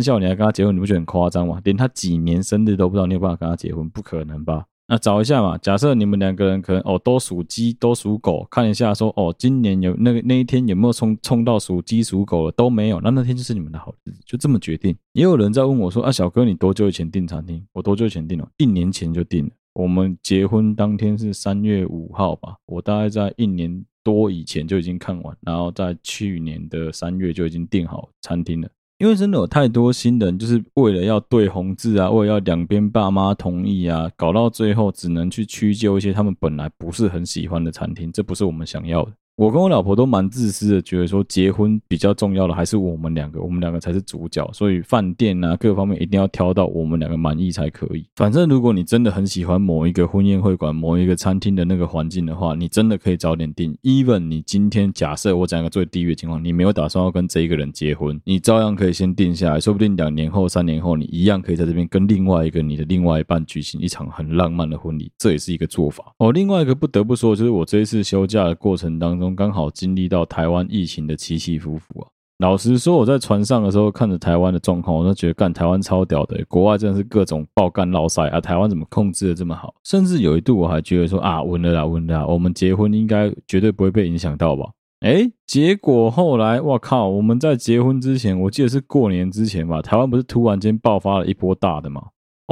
[0.00, 1.60] 肖，你还跟他结婚，你不觉得很夸张吗？
[1.64, 3.88] 连他几年生日都不知道，你有办法跟他结婚？
[3.90, 4.66] 不可能吧？
[4.86, 5.58] 那找一下嘛。
[5.58, 14.94] 假设你们两个人可能哦都属鸡，都属狗，看一下说哦今年有那个那一天有没有冲冲到属鸡属狗的都没有，那那天就是你们的好日子，就这么决定。
[15.14, 17.64] 也有人在问我说啊，小哥你多久以前订餐厅？
[17.72, 18.48] 我多久以前订了？
[18.58, 19.50] 一年前就订了。
[19.74, 23.84] 我们结婚当天是三月五号吧，我大概在一年。
[24.02, 28.68] 多以前就已经看完，然后在去年的三月就已经订好餐厅了。
[28.98, 39.12] 因为真的有太多新人，就是为了要对红字啊，为了要两边爸妈同意啊，搞到最后只能去屈就一些他们本来不是很喜欢的餐厅，这不是我们想要的。
[39.36, 48.06] 我跟我老婆都蛮自私的，觉得说结婚比较重要的还是我们两个，我们两个才是主角，所以饭店啊各方面一定要挑到我们两个满意才可以。
[48.14, 53.74] 反正如果你真的很喜欢某一个婚宴会馆、某一个餐厅的那个环境的话，你真的可以早点订。
[53.82, 66.04] Even 你今天假设我讲一个最低的情况，你没有打算要跟这一个人结婚，你照样可以先定下来，说不定两年后、三年后你一样可以在这边跟另外一个你的另外一半举行一场很浪漫的婚礼，这也是一个做法。
[66.18, 69.21] 哦，另外一个不得不说，就是我这一次休假的过程当中。
[69.30, 72.08] 刚好经历到台湾疫情的起起伏伏啊！
[72.38, 78.40] 老实说，我在船上的时候看着台湾的状况，我都觉得干台湾超屌的，国外真的是各种爆干落赛啊！
[78.40, 79.72] 台湾怎么控制的这么好？
[79.84, 84.70] 甚至有一度我还觉得说啊，稳了啦，稳了啦，我们结婚应该绝对不会被影响到吧？
[85.00, 92.02] 哎，结果后来我靠，我们在结婚之前，我记得是过年之前吧，台湾不是突然间爆发了一波大的吗？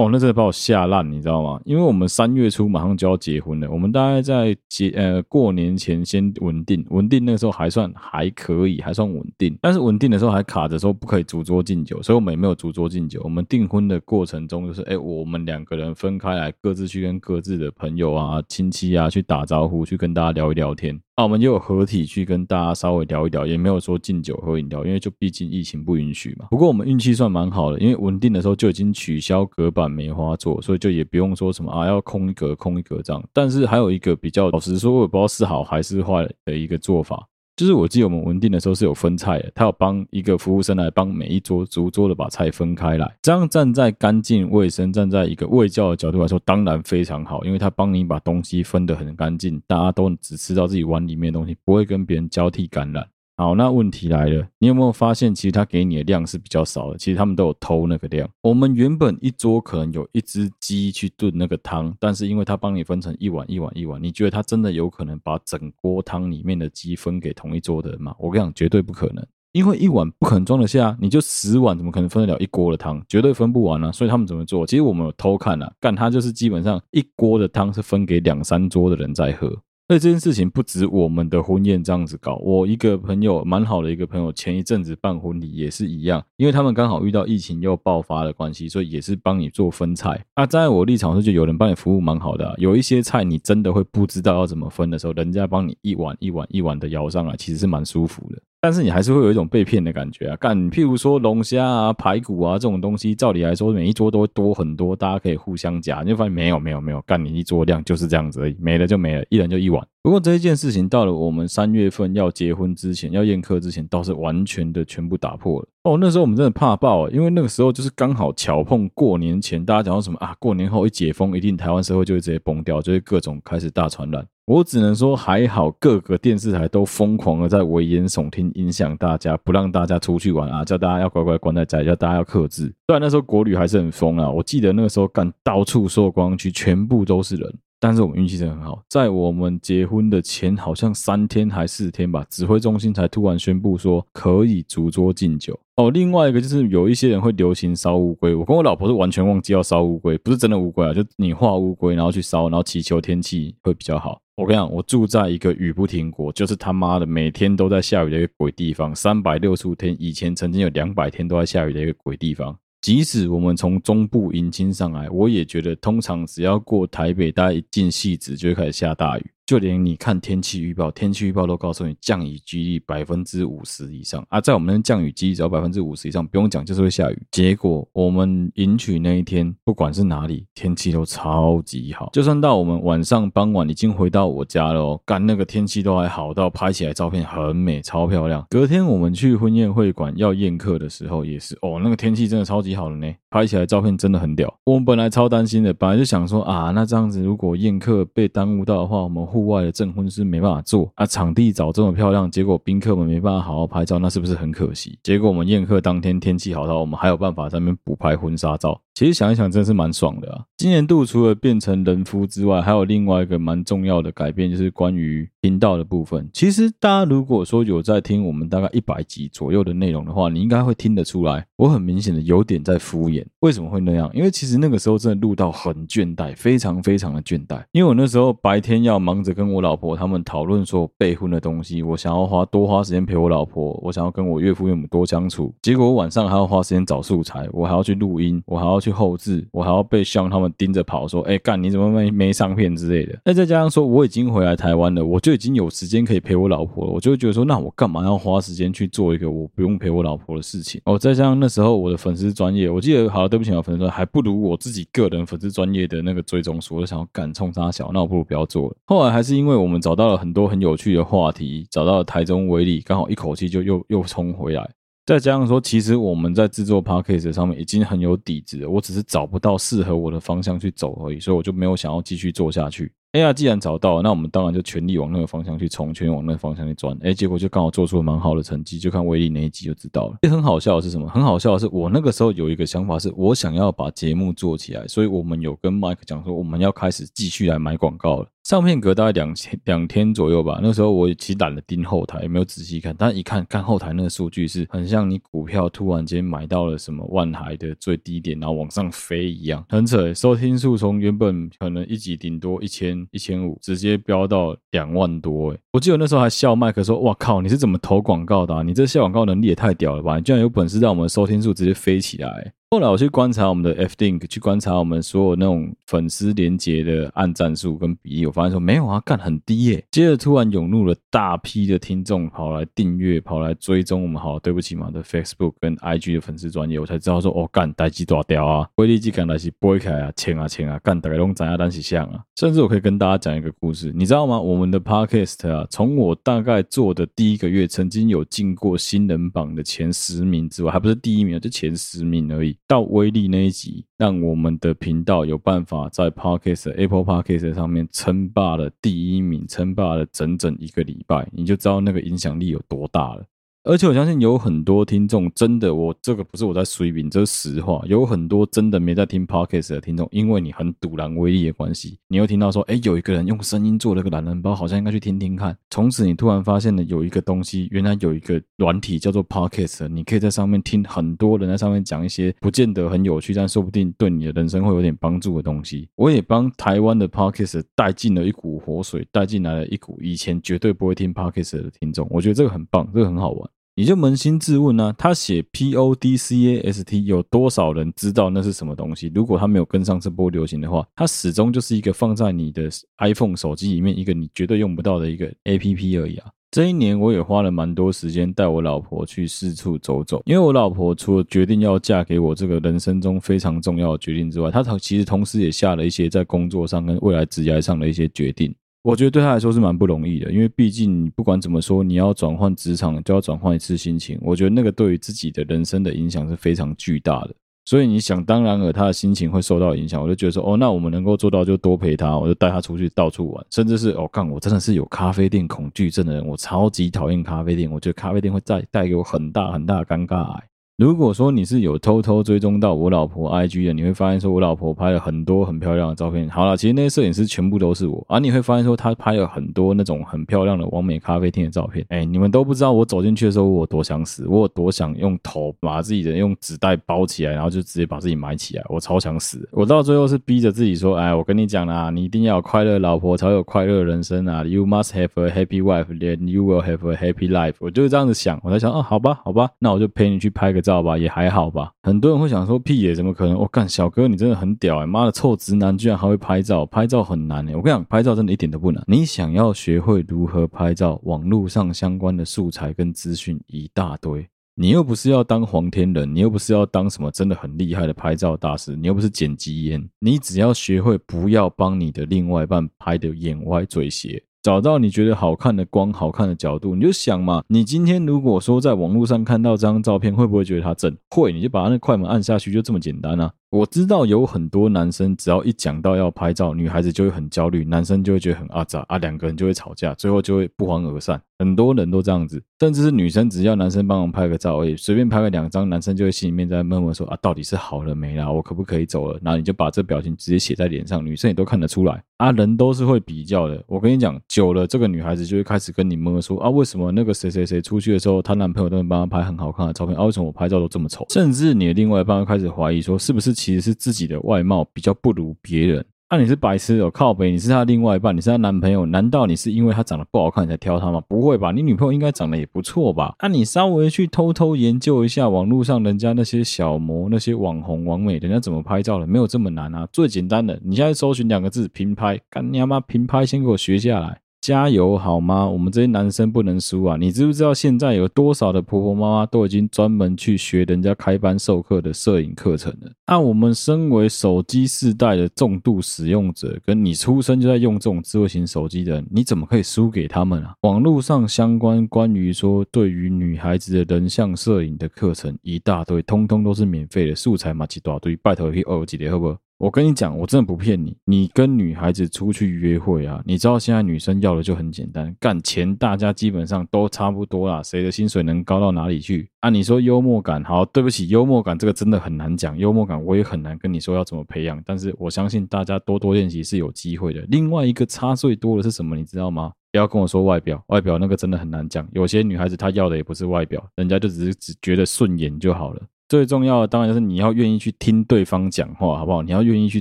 [0.01, 1.61] 哦，那真的把我吓烂，你知道吗？
[1.67, 9.55] 因为我们三月初马上就要结婚了，我们大概在结呃过年前先稳定，稳定那个时候还算还可以，还算稳定。
[9.61, 13.21] 但是稳定的时候还卡着说不可以逐桌敬酒，所以我们也没有逐桌敬酒。
[13.23, 20.99] 我们订婚的过程中就是，哎，我们两个人分开来，各自去跟各自的朋友啊、亲戚啊去打招呼，去跟大家聊一聊天。
[21.21, 26.47] 那我们就有合体去跟大家稍微聊一聊，也没有说敬酒喝饮料，因为就毕竟疫情不允许嘛。
[26.51, 33.23] 不过我们运气算蛮好的，因为稳定的时候就已经取消隔板梅花座，所以就也不用说什么啊要空一格空一格这样。
[33.35, 37.27] 但是还有一个比较老实说，我也不知道是好还是坏的一个做法。
[37.61, 53.07] 就是我记得我们稳定的时候是有分菜的，他有帮一个服务生来帮每一桌逐桌的把菜分开来，这样站在干净卫生，站在一个卫教的角度来说，当然非常好，因为他帮你把东西分得很干净，大家都只吃到自己碗里面的东西，不会跟别人交替感染。
[53.41, 56.99] 好，那问题来了，你有没有发现，其实他给你的量是比较少的？
[56.99, 58.29] 其实他们都有偷那个量。
[58.43, 68.15] 我们原本一桌可能有一只鸡去炖那个汤，但是因为他帮你分成一碗一碗一碗，你觉得他真的有可能把整锅汤里面的鸡分给同一桌的人吗？
[68.19, 73.03] 我跟你讲，绝对不可能，因为一碗不可能装得下，你就十碗，怎么可能分得了一锅的汤？
[73.09, 73.91] 绝对分不完啊！
[73.91, 74.67] 所以他们怎么做？
[74.67, 79.51] 其实我们有偷看啊，干他就是基本上一锅的汤是分给两三桌的人在喝。
[79.91, 90.25] 所以这件事情不止我们的婚宴这样子搞，我一个朋友蛮好的一个朋友，前一阵子办婚礼也是一样，因为他们刚好遇到疫情又爆发的关系，所以也是帮你做分菜。
[90.37, 98.41] 那，在我立场上就有人帮你服务蛮好的，有一些菜你真的会不知道要怎么分的时候，人家帮你一碗一碗一碗的舀上来，其实是蛮舒服的。
[98.63, 100.37] 但是你还是会有一种被骗的感觉啊！
[100.37, 109.83] 干，譬如说龙虾啊、排骨啊这种东西，照理来说每一桌都会多很多，大家可以互相夹，你就发现没有没有没有，干你一桌量就是这样子而已，没了就没了，一人就一碗。
[110.03, 115.69] 不过这一件事情到了我们三月份要结婚之前，要宴客之前，倒是完全的全部打破了。
[115.85, 120.35] 哦，那时候我们真的怕爆啊，因为那个时候就是刚好巧碰过年前，大家讲到什么啊？
[120.39, 124.27] 过年后一解封，一定台湾社会就会直接崩掉，就会各种开始大传染。
[124.51, 132.65] 我只能说还好，各个电视台都疯狂的在危言耸听，影响大家，不让大家出去玩啊，叫大家要乖乖关在家，叫大家要克制。
[132.89, 137.59] 虽然那时候国旅还是很疯啊，我记得那个时候干到处所有观光区全部都是人。
[137.79, 145.57] 但是我们运气真的很好，在我们结婚的前好像三天还四天吧，指挥中心才突然宣布说可以逐桌敬酒。
[145.77, 154.21] 哦，另外一个就是有一些人会流行烧乌龟，我跟我老婆是完全忘记要烧乌龟，不是真的乌龟啊，就你画乌龟然后去烧，然后祈求天气会比较好。
[154.41, 162.59] 我跟你讲，我住在一个雨不停国，就是他妈的每天都在下雨的一个鬼地方，三百六十五天，以前曾经有两百天都在下雨的一个鬼地方。
[162.81, 169.27] 即使我们从中部迎亲上来，我也觉得通常只要过台北，大家一进戏子就会开始下大雨。
[169.51, 174.41] 就连你看天气预报，天气预报都告诉你降雨几率百分之五十以上啊！
[174.41, 177.21] 在我们那降雨几率只要百分之五十以上，不用讲就是会下雨。
[177.33, 182.11] 结果我们迎娶那一天，不管是哪里，天气都超级好。
[182.13, 188.47] 就算到我们晚上傍晚已经回到我家了哦，干那个天气都还好到拍起来照片很美，超漂亮。
[188.51, 194.55] 隔天我们去婚宴会馆要宴客的时候，也是哦，那个天气真的超级好的呢，拍起来照片真的很屌。
[194.63, 204.99] 我们本来超担心的，本来就想说啊，那这样子如果宴客被耽误到的话，我们户外的证婚是没办法做啊，场地找这么漂亮，结果宾客们没办法好好拍照，那是不是很可惜？
[205.03, 208.79] 结果我们宴客当天天气好到，我们还有办法在那边补拍婚纱照。
[208.95, 210.45] 其实想一想，真是蛮爽的啊！
[210.59, 216.29] 今年度除了变成人夫之外，还有另外一个蛮重要的改变，就是关于频道的部分。
[216.35, 223.25] 其实大家如果说有在听我们大概一百集左右的内容的话，你应该会听得出来，我很明显的有点在敷衍。
[223.41, 224.11] 为什么会那样？
[224.13, 227.63] 因为其实那个时候真的录到很倦怠，非常非常的倦怠。
[227.73, 235.55] 因为我那时候白天要忙着跟我老婆他们讨论说备婚的东西，我想要花多花时间陪我老婆，我想要跟我岳父岳母多相处。
[235.63, 238.91] 结果我晚上还要花时间找素材，我还要去录音，我还要去。
[238.91, 258.77] 后置，我还要被像他们盯着跑，说：“哎，干你怎么没没上片之类的？”那再加上说我已经回来台湾了，我就已经有时间可以陪我老婆了，我就会觉得说：“那我干嘛要花时间去做一个我不用陪我老婆的事情？”哦，再加上那时候我的粉丝专业，我记得好，对不起啊，粉丝说还不如我自己个人粉丝专业的那个追踪数，我想要干冲三小，那我不如不要做了。
[258.87, 264.69] 后来还是因为我们找到了很多很有趣的话题，找到了台中威力，刚好一口气就又又冲回来。
[265.07, 272.93] 再加上说，其实我们在制作 podcast 上面已经很有底子了，我只是找不到适合我的方向去走而已，所以我就没有想要继续做下去。
[273.13, 276.97] 哎呀，既然找到了，那我们当然就全力往那个方向去冲，全力往那个方向去钻。
[277.03, 280.19] 哎，结果就刚好做出了蛮好的成绩，就看威力那一集就知道了。
[280.23, 281.09] 也很好笑的是什么？
[281.09, 288.29] 很好笑的是，我那个时候有一个想法，是我想要把节目做起来，所以我们有跟 Mike 讲说，我们要开始继续来买广告了。
[288.43, 290.59] 上片隔大概两天 两天左右吧。
[290.63, 292.95] 那时候我其实懒得盯后台，也没有仔细看。
[292.99, 300.13] 但一看看后台那个数据，是很像你股票突然间买到了什么万海的最低点，然后往上飞一样，很扯。
[300.15, 305.53] 收听数从原本可能一集顶多一千一千五，直接飙到两万多。
[305.53, 308.63] 哎，我记得那时候还笑麦克说：“哇靠，你是怎么投广告的啊？
[308.63, 310.17] 你这下广告能力也太屌了吧！
[310.17, 319.85] 你居然有本事让我们收听数直接飞起来。”后来我去观察我们的 FDink，去观察我们所有那种粉丝连接的按赞数跟比例，我发现说没有啊，干很低耶。
[319.91, 332.23] 接着突然涌入了大批的听众跑来订阅，跑来追踪我们好对不起嘛的 Facebook 跟 IG 的粉丝专业，我才知道说哦干，代志大条啊，威力机干来是拨开啊，钱啊钱啊，干大概拢知影咱是啥啊。
[332.37, 334.41] 甚至我可以跟大家讲一个故事，你知道吗？
[334.41, 342.57] 我们的 Podcast 啊，从我大概做的第一个月，曾经有进过新人榜的前十名之外，还不是第一名，就前十名而已。
[342.67, 353.25] 到威力那一集，让我们的频道有办法在 Podcast Apple Podcast 上面称霸了第一名，称霸了整整一个礼拜，你就知道那个影响力有多大了。
[353.63, 357.83] 而且我相信有很多听众真的，我这个不是我在随便，这是实话。
[357.87, 365.55] 有很多真的没在听 Podcast 的听众，因为你很赌烂威力的关系，你又听到说，哎，有一个人用声音做了个懒人包，好像应该去听听看。
[365.69, 375.87] 从此你突然发现了有一个东西，原来有一个软体叫做 Podcast，你可以在上面听很多人在上面讲一些不见得很有趣，但说不定对你的人生会有点帮助的东西。
[375.97, 382.09] 我也帮台湾的 Podcast 带进了一股活水，带进来了一股以前绝对不会听 Podcast 的听众。
[382.11, 383.51] 我觉得这个很棒，这个很好玩。
[383.81, 384.95] 你就扪心自问呢、啊？
[384.99, 389.11] 他写 P O D C A S T，有多少人知道那是什么东西？
[389.15, 392.69] 如果他没有跟上这波流行的话，它始终就是一个放在你的
[392.99, 396.27] iPhone 手机里面一个你绝对用不到的一个 A P P 而已啊。
[396.51, 408.55] 这一年我也花了蛮多时间带我老婆去四处走走，因为我老婆除了决定要嫁给我这个人生中非常重要的决定之外，她同其实同时也下了一些在工作上跟未来职业上的一些决定。
[408.83, 414.19] 我觉得对他来说是蛮不容易的，因为毕竟不管怎么说，你要转换职场，就要转换一次心情。
[414.23, 417.35] 我觉得那个对于自己的人生的影响是非常巨大的，
[417.67, 420.03] 所以你想当然了，他的心情会受到影响。
[420.03, 430.39] 我就觉得说，哦，那我们能够做到就多陪他，我就带他出去到处玩，甚至是哦，干，我真的是有咖啡店恐惧症的人，我超级讨厌咖啡店，我觉得咖啡店会带带给我很大很大的尴尬。
[430.81, 436.27] 如果说你是有偷偷追踪到我老婆 IG 的，你会发现说我老婆拍了很多很漂亮的照片。
[436.31, 441.85] 好了，其实那些摄影师全部都是我，而、你会发现说她拍了很多那种很漂亮的完美咖啡厅的照片。
[441.91, 449.47] 哎，你们都不知道我走进去的时候我有多想死，我有多想用头把自己的用纸袋包起来，然后就直接把自己埋起来，我超想死。
[449.53, 457.57] 我到最后是逼着自己说，哎，我跟你讲啦，你一定要有快乐老婆才有快乐人生啊！You must have a happy wife, then you will have a happy life。
[457.59, 460.70] 我就是这样子想，我在想，哦，好吧，好吧，那我就陪你去拍个照。
[460.71, 461.73] 知道吧，也还好吧。
[461.83, 463.37] 很多人会想说，屁耶，怎么可能？
[463.37, 464.87] 我、干，小哥你真的很屌哎！
[464.87, 467.57] 妈的，臭直男居然还会拍照，拍照很难哎。
[467.57, 468.85] 我跟你讲，拍照真的一点都不难。
[468.87, 474.25] 你想要学会如何拍照，网络上相关的素材跟资讯一大堆。
[474.55, 484.23] 你又不是要当黄天人，你又不是要当什么真的很厉害的拍照大师，你又不是剪辑烟，你只要学会不要帮你的另外一半拍的眼歪嘴斜。
[484.43, 490.97] 找到你觉得好看的光、好看的角度，你就想嘛，你今天如果说在网络上看到这张照片，会不会觉得它正？
[491.11, 493.31] 会，你就把那快门按下去，就这么简单啊。
[493.51, 501.21] 我知道有很多男生，只要一讲到要拍照，女孩子就会很焦虑，男生就会觉得很阿杂啊，两个人就会吵架，最后就会不欢而散。
[501.41, 508.31] 很多人都这样子，甚至是女生，只要男生帮忙拍个照，哎，随便拍个两张，男生就会心里面在闷闷说啊，到底是好了没啦？
[508.31, 509.19] 我可不可以走了？
[509.21, 512.31] 然后你就把这表情直接写在脸上，女生也都看得出来啊。
[512.31, 521.07] 人都是会比较的，我跟你讲，久了这个女孩子就会开始跟你闷闷说啊，为什么那个谁谁谁出去的时候，她男朋友都能帮她拍很好看的照片，啊，为什么我拍照都这么丑？
[521.09, 524.21] 甚至你的另外一半会开始怀疑说，是不是其实是自己的。
[524.21, 531.01] 外貌比较不如别人，那、你是白痴哦，靠北，你是他另外一半，你是他男朋友，难道你是因为他长得不好看才挑他吗？
[531.09, 533.15] 不会吧，你女朋友应该长得也不错吧？
[533.23, 544.21] 那、你稍微去偷偷研究一下网络上人家那些小模、那些网红、网美，人家怎么拍照的，没有这么难啊，最简单的，你现在搜寻两个字“平拍”，干你妈平拍，先给我学下来。
[544.41, 545.47] 加油好吗？
[545.47, 546.97] 我们这些男生不能输啊！
[546.97, 552.91] 你知不知道现在有多少的婆婆妈妈都已经专门去学人家开班授课的摄影课程了？
[553.07, 560.55] 那我们身为手机世代的重度使用者，跟你出生就在用这种智慧型手机的人，你怎么可以输给他们啊？
[560.63, 569.37] 网络上相关关于说对于女孩子的人像摄影的课程一大堆，通通都是免费的素材嘛，一大堆，拜托去学一下好不？
[569.61, 570.97] 我跟你讲，我真的不骗你。
[571.05, 579.29] 你跟女孩子出去约会啊，你知道现在女生要的就很简单，干钱大家基本上都差不多啦，谁的薪水能高到哪里去？
[579.41, 587.21] 啊，你说幽默感，好，对不起，幽默感这个真的很难讲，幽默感我也很难跟你说要怎么培养，但是我相信大家多多练习是有机会的。
[587.29, 589.53] 另外一个差最多的是什么，你知道吗？
[589.71, 591.87] 不要跟我说外表，外表那个真的很难讲。
[591.93, 595.83] 有些女孩子她要的也不是外表，人家就只是只觉得顺眼就好了。
[596.11, 599.23] 最重要的当然就是你要愿意去听对方讲话，好不好？
[599.23, 599.81] 你要愿意去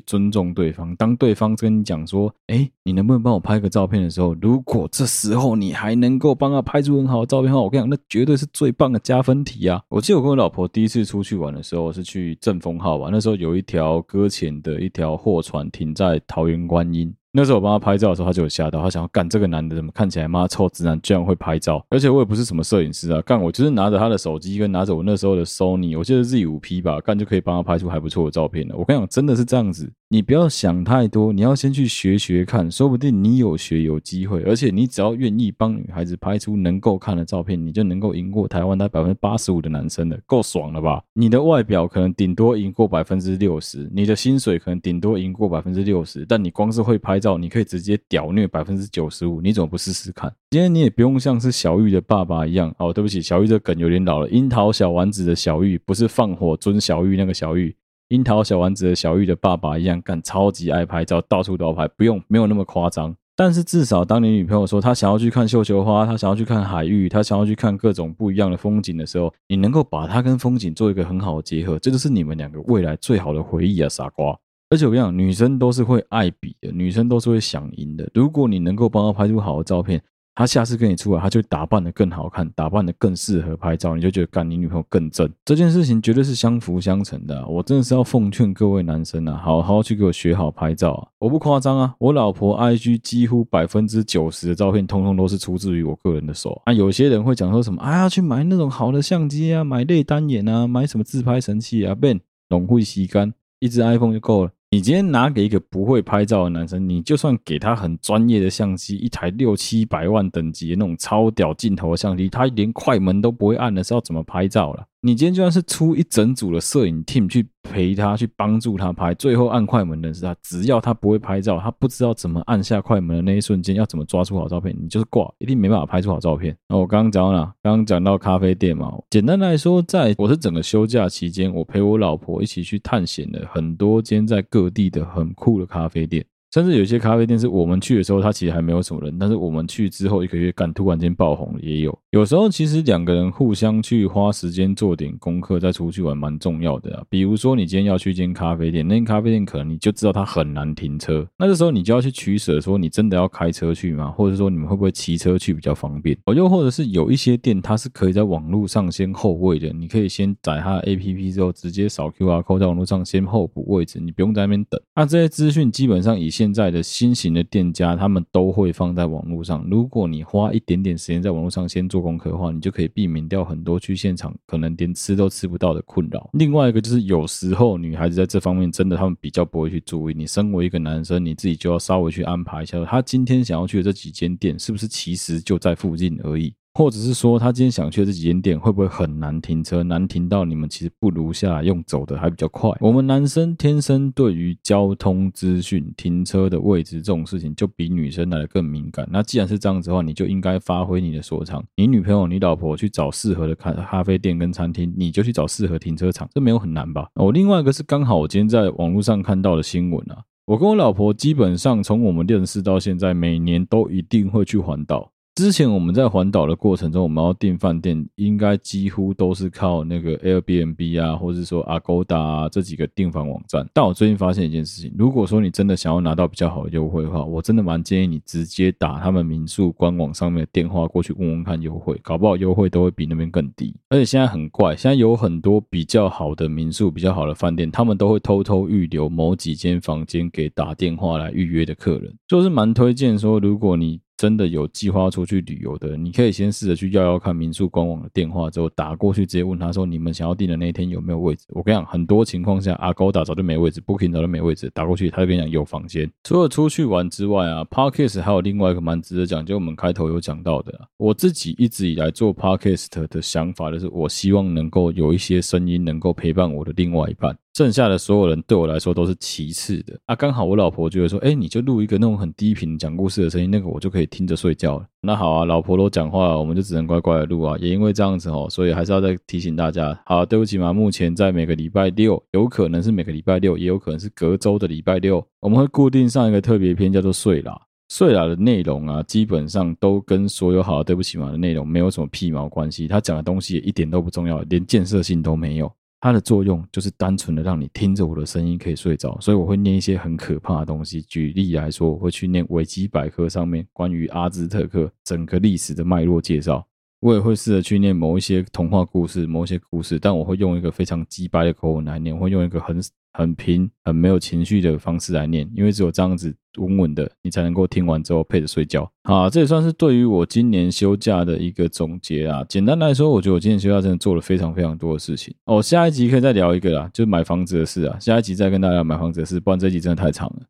[0.01, 0.95] 尊重对方。
[0.95, 9.81] 当对方跟你讲说：“诶，你能不能帮我拍个照片？”的时候，如果这时候你还能够帮他拍出很好的照片的话，我跟你讲，那绝对是最棒的加分题啊！
[9.89, 17.11] 我记得我跟我老婆第一次出去玩的时候是去正丰号吧，那时候有一条搁浅的一条货船停在桃园观音。
[17.31, 28.75] 那时候我帮他拍照的时候，他就有吓到，他想要干这个男的怎么看起来妈臭直男，居然会拍照，而且我也不是什么摄影师啊，干我就是拿着他的手机跟拿着我那时候的 Sony，我记得 Z5P 吧，干就可以帮他拍出还不错的照片了。
[28.75, 29.91] 我跟你讲，真的是这样子。
[30.11, 40.99] 你不要想太多，你要先去学学看，说不定你有学有机会，而且你只要愿意帮女孩子拍出能够看的照片，你就能够赢过台湾那百分之八十五的男生的，够爽了吧？
[41.13, 50.33] 你的外表可能顶多赢过百分之六十，你的薪水可能顶多赢过百分之六十，但你光是会拍照，你可以直接屌虐百分之九十五，你怎么不试试看？
[50.49, 57.75] 今天你也不用像是小玉的爸爸一样，哦，对不起，小玉这梗有点老了，樱桃小丸子的小玉不是放火尊小玉那个小玉。
[58.09, 63.15] 樱桃小丸子的小玉的爸爸一样，干超级爱拍照，到处都要拍，不用没有那么夸张。
[63.35, 74.35] 但是至少当你女朋友说她想要去看绣球花，她想要去看海域，她想要去看各种不一样的风景的时候，你能够把它跟风景做一个很好的结合，这就是你们两个未来最好的回忆啊，傻瓜！
[74.71, 78.09] 而且我跟你讲，女生都是会爱比的，女生都是会想赢的。
[78.15, 80.01] 如果你能够帮她拍出好的照片。
[80.39, 85.29] 他下次跟你出来，他就打扮得更好看，打扮得更适合拍照，你就觉得干你女朋友更正。
[85.43, 87.45] 这件事情绝对是相辅相成的。
[87.45, 91.07] 我真的是要奉劝各位男生啊，好好去给我学好拍照啊！
[91.19, 96.71] 我不夸张啊，我老婆 IG 几乎百分之九十的照片，通通都是出自于我个人的手啊。
[96.71, 104.51] 有些人会讲说什么，哎呀，去买那种好的相机啊，买类单眼啊，买什么自拍神器啊，Ben 龙会吸干，一支 iPhone 就够了。
[104.71, 114.85] 你今天拿给一个不会拍照的男生，你就算给他很专业的相机，一台六七百万等级的那种超屌镜头的相机，他连快门都不会按的时候，怎么拍照了？
[115.01, 120.35] 你今天就算是出一整组的摄影 team 去陪他，去帮助他拍，最后按快门的是他。
[120.43, 126.53] 只要他不会拍照，他不知道怎么按下快门的那一瞬间，要怎么抓出好照片，你就是挂，一定没办法拍出好照片。
[126.67, 127.45] 那我刚刚讲到哪？
[127.63, 128.93] 刚刚讲到咖啡店嘛。
[129.09, 136.25] 简单来说，在我是整个休假期间，我陪我老婆一起去探险了很多间在各地的很酷的咖啡店。
[136.51, 141.95] 甚至有些咖啡店是我们去的时候，它其实还没有什么人，但是我们去之后一个月干，突然间爆红，也有。
[142.11, 147.03] 有时候其实两个人互相去花时间做点功课，再出去玩蛮重要的啊。
[147.07, 154.09] 比如说你今天要去一间咖啡店，那间咖啡店可能你就知道它很难停车，那这时候你就要去取舍，说你真的要开车去吗？
[154.09, 156.17] 或者说你们会不会骑车去比较方便？
[156.25, 164.81] 哦，又或者是有一些店它是可以在网络上先候位的，你可以先载它的 APP 之后直接扫 QR code 在网络上先候补位置，你不用在那边等。
[164.95, 169.63] 那这些资讯基本上以现在的新型的店家，他们都会放在网络上。
[169.69, 176.29] 如果你花一点点时间在网络上先做做功课的话，你就可以避免掉很多去现场可能连吃都吃不到的困扰。
[176.31, 180.13] 另外一个就是，有时候女孩子在这方面真的她们比较不会去注意。
[180.13, 186.53] 你身为一个男生，你自己就要稍微去安排一下，她今天想要去的这几间店，是不是其实就在附近而已。
[186.75, 189.83] 或者是说，他今天想去的这几间店会不会很难停车？
[189.83, 192.69] 难停到你们其实不如下来用走的还比较快。
[192.79, 199.07] 我们男生天生对于交通资讯、停车的位置这种事情，就比女生来的更敏感。
[199.11, 201.63] 那既然是这样子的话，你就应该发挥你的所长。
[201.75, 207.09] 你女朋友、你老婆去找适合的咖咖啡店跟餐厅，你就去找适合停车场，这没有很难吧？
[207.15, 215.11] 我另外一个是刚好我今天在网络上看到的新闻啊，我跟我老婆基本上从我们认识到现在，每年都一定会去环岛。
[215.39, 223.65] 之前我们在环岛的过程中，我们要订饭店，应该几乎都是靠那个 Airbnb 啊，或者说 Agoda 啊这几个订房网站。
[223.73, 233.73] 但我最近发现一件事情，如果说你真的想要拿到比较好的优惠的话，我真的蛮建议你直接打他们民宿官网上面的电话过去问问看优惠，搞不好优惠都会比那边更低。
[233.87, 251.45] 而且现在很怪，现在有很多比较好的民宿、比较好的饭店，他们都会偷偷预留某几间房间给打电话来预约的客人，就是蛮推荐说，如果你真的有计划出去旅游的，你可以先试着去要要看民宿官网的电话，之后打过去直接问他说，你们想要订的那一天有没有位置？
[251.51, 256.11] 我跟你讲，很多情况下阿高打早就没位置布克早就没位置，打过去他就跟你讲有房间。
[256.25, 267.37] 除了出去玩之外啊，Parkes 还有另外一个蛮值得讲，就我们开头有讲到的，我自己一直以来做 Parkes 的想法就是，我希望能够有一些声音能够陪伴我的另外一半。
[267.55, 270.15] 剩下的所有人对我来说都是其次的啊。
[270.15, 274.85] 刚好我老婆觉得说，哎，你就录一个那种很低频讲故事的声音，那个我就可以听着睡觉了。
[275.01, 277.57] 那好啊，老婆都讲话了，我们就只能乖乖的录啊。
[277.59, 287.59] 也因为这样子哦，所以还是要再提醒大家，好，对不起嘛，目前在每个礼拜六，有可能是每个礼拜六，也有可能是隔周的礼拜六，我们会固定上一个特别篇，叫做睡啦。
[287.91, 292.87] 睡啦的内容啊，基本上都跟所有好对不起嘛的内容没有什么屁毛关系。
[292.87, 295.71] 他讲的东西也一点都不重要，连建设性都没有。
[296.01, 301.01] 它的作用就是单纯的让你听着我的声音可以睡着，所以我会念一些很可怕的东西。
[301.01, 306.65] 举例来说，我会去念维基百科上面关于阿兹特克整个历史的脉络介绍。
[307.01, 312.77] 我也会试着去念某一些童话故事，某一些故事，但我会用一个非常鸡掰的口吻来念，我会用一个很
[313.13, 318.89] 很平、很没有情绪的方式来念，因为只有这样子稳稳的，你才能够听完之后配着睡觉。
[319.03, 322.43] 好，这也算是对于我今年休假的一个总结啊。
[322.47, 325.33] 简单来说，我觉得我今年休假真的做了非常非常多的事情。
[325.45, 327.97] 哦，下一集可以再聊一个啦，就是买房子的事啊。
[327.99, 330.41] 下一集再跟大家聊买房子的事，不然这一集真的太长了。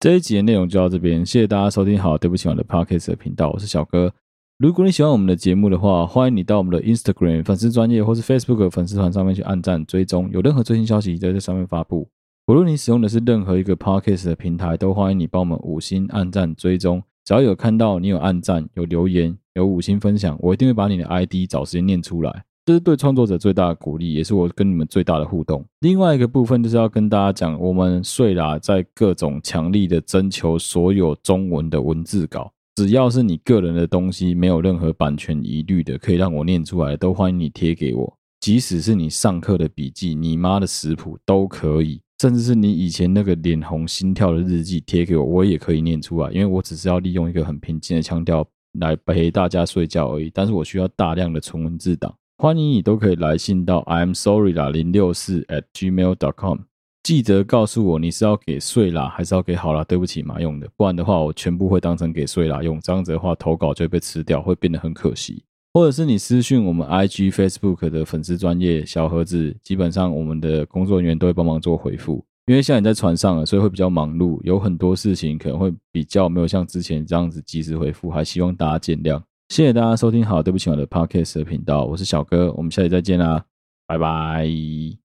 [0.00, 1.98] 这一集的内容就到这边，谢谢大家收听。
[1.98, 4.12] 好，对不起我的 Podcast 的频道，我是小哥。
[4.58, 12.08] 如果你喜欢我们的节目的话，欢迎你到我们的 Instagram 粉丝专业或是 Facebook 粉丝团上面去按赞追踪，有任何最新消息都在上面发布。
[12.46, 17.02] 无论你使用的是任何一个 Podcast 的平台，都欢迎你帮我们五星按赞追踪。
[17.22, 22.44] 只要有看到你有按赞、有留言、有五星分享，我一定会把你的 ID 找时间念出来。
[22.64, 25.62] 这是对创作者最大的鼓励，也是我跟你们最大的互动。
[25.80, 32.50] 另外一个部分就是要跟大家讲，我们睡啦在各种强力的征求所有中文的文字稿。
[32.76, 38.18] 只要是你个人的东西，没有任何版权疑虑的，可以让我念出来，都欢迎你贴给我。
[38.38, 46.30] 即使是你上课的笔记、你妈的食谱都可以，甚至是你以前那个脸红心跳的日记贴给我，我也可以念出来。
[46.30, 48.46] 因为我只是要利用一个很平静的腔调
[48.78, 50.30] 来陪大家睡觉而已。
[50.34, 56.58] 但是我需要大量的纯文字档，欢迎你都可以来信到 I'm sorry 啦零六四 at gmail dot com。
[57.06, 65.44] 记得告诉我你是要给睡啦，还是要给好啦对不起嘛用的，不然的话我全部会当成给睡啦用，这样子的话投稿就会被吃掉，会变得很可惜。
[65.72, 72.24] 或者是你私讯我们 IG、Facebook 的粉丝专业小盒子，基本上我们的工作人员都会帮忙做回复。
[72.46, 79.22] 因为现在你在船上了，所以会比较忙碌，有很多事情可能会比较没有像之前这样子及时回复，还希望大家见谅。
[79.50, 83.44] 谢谢大家收听好对不起我的 Podcast 的频道，我是小哥，我们下期再见啦，
[83.86, 85.05] 拜拜。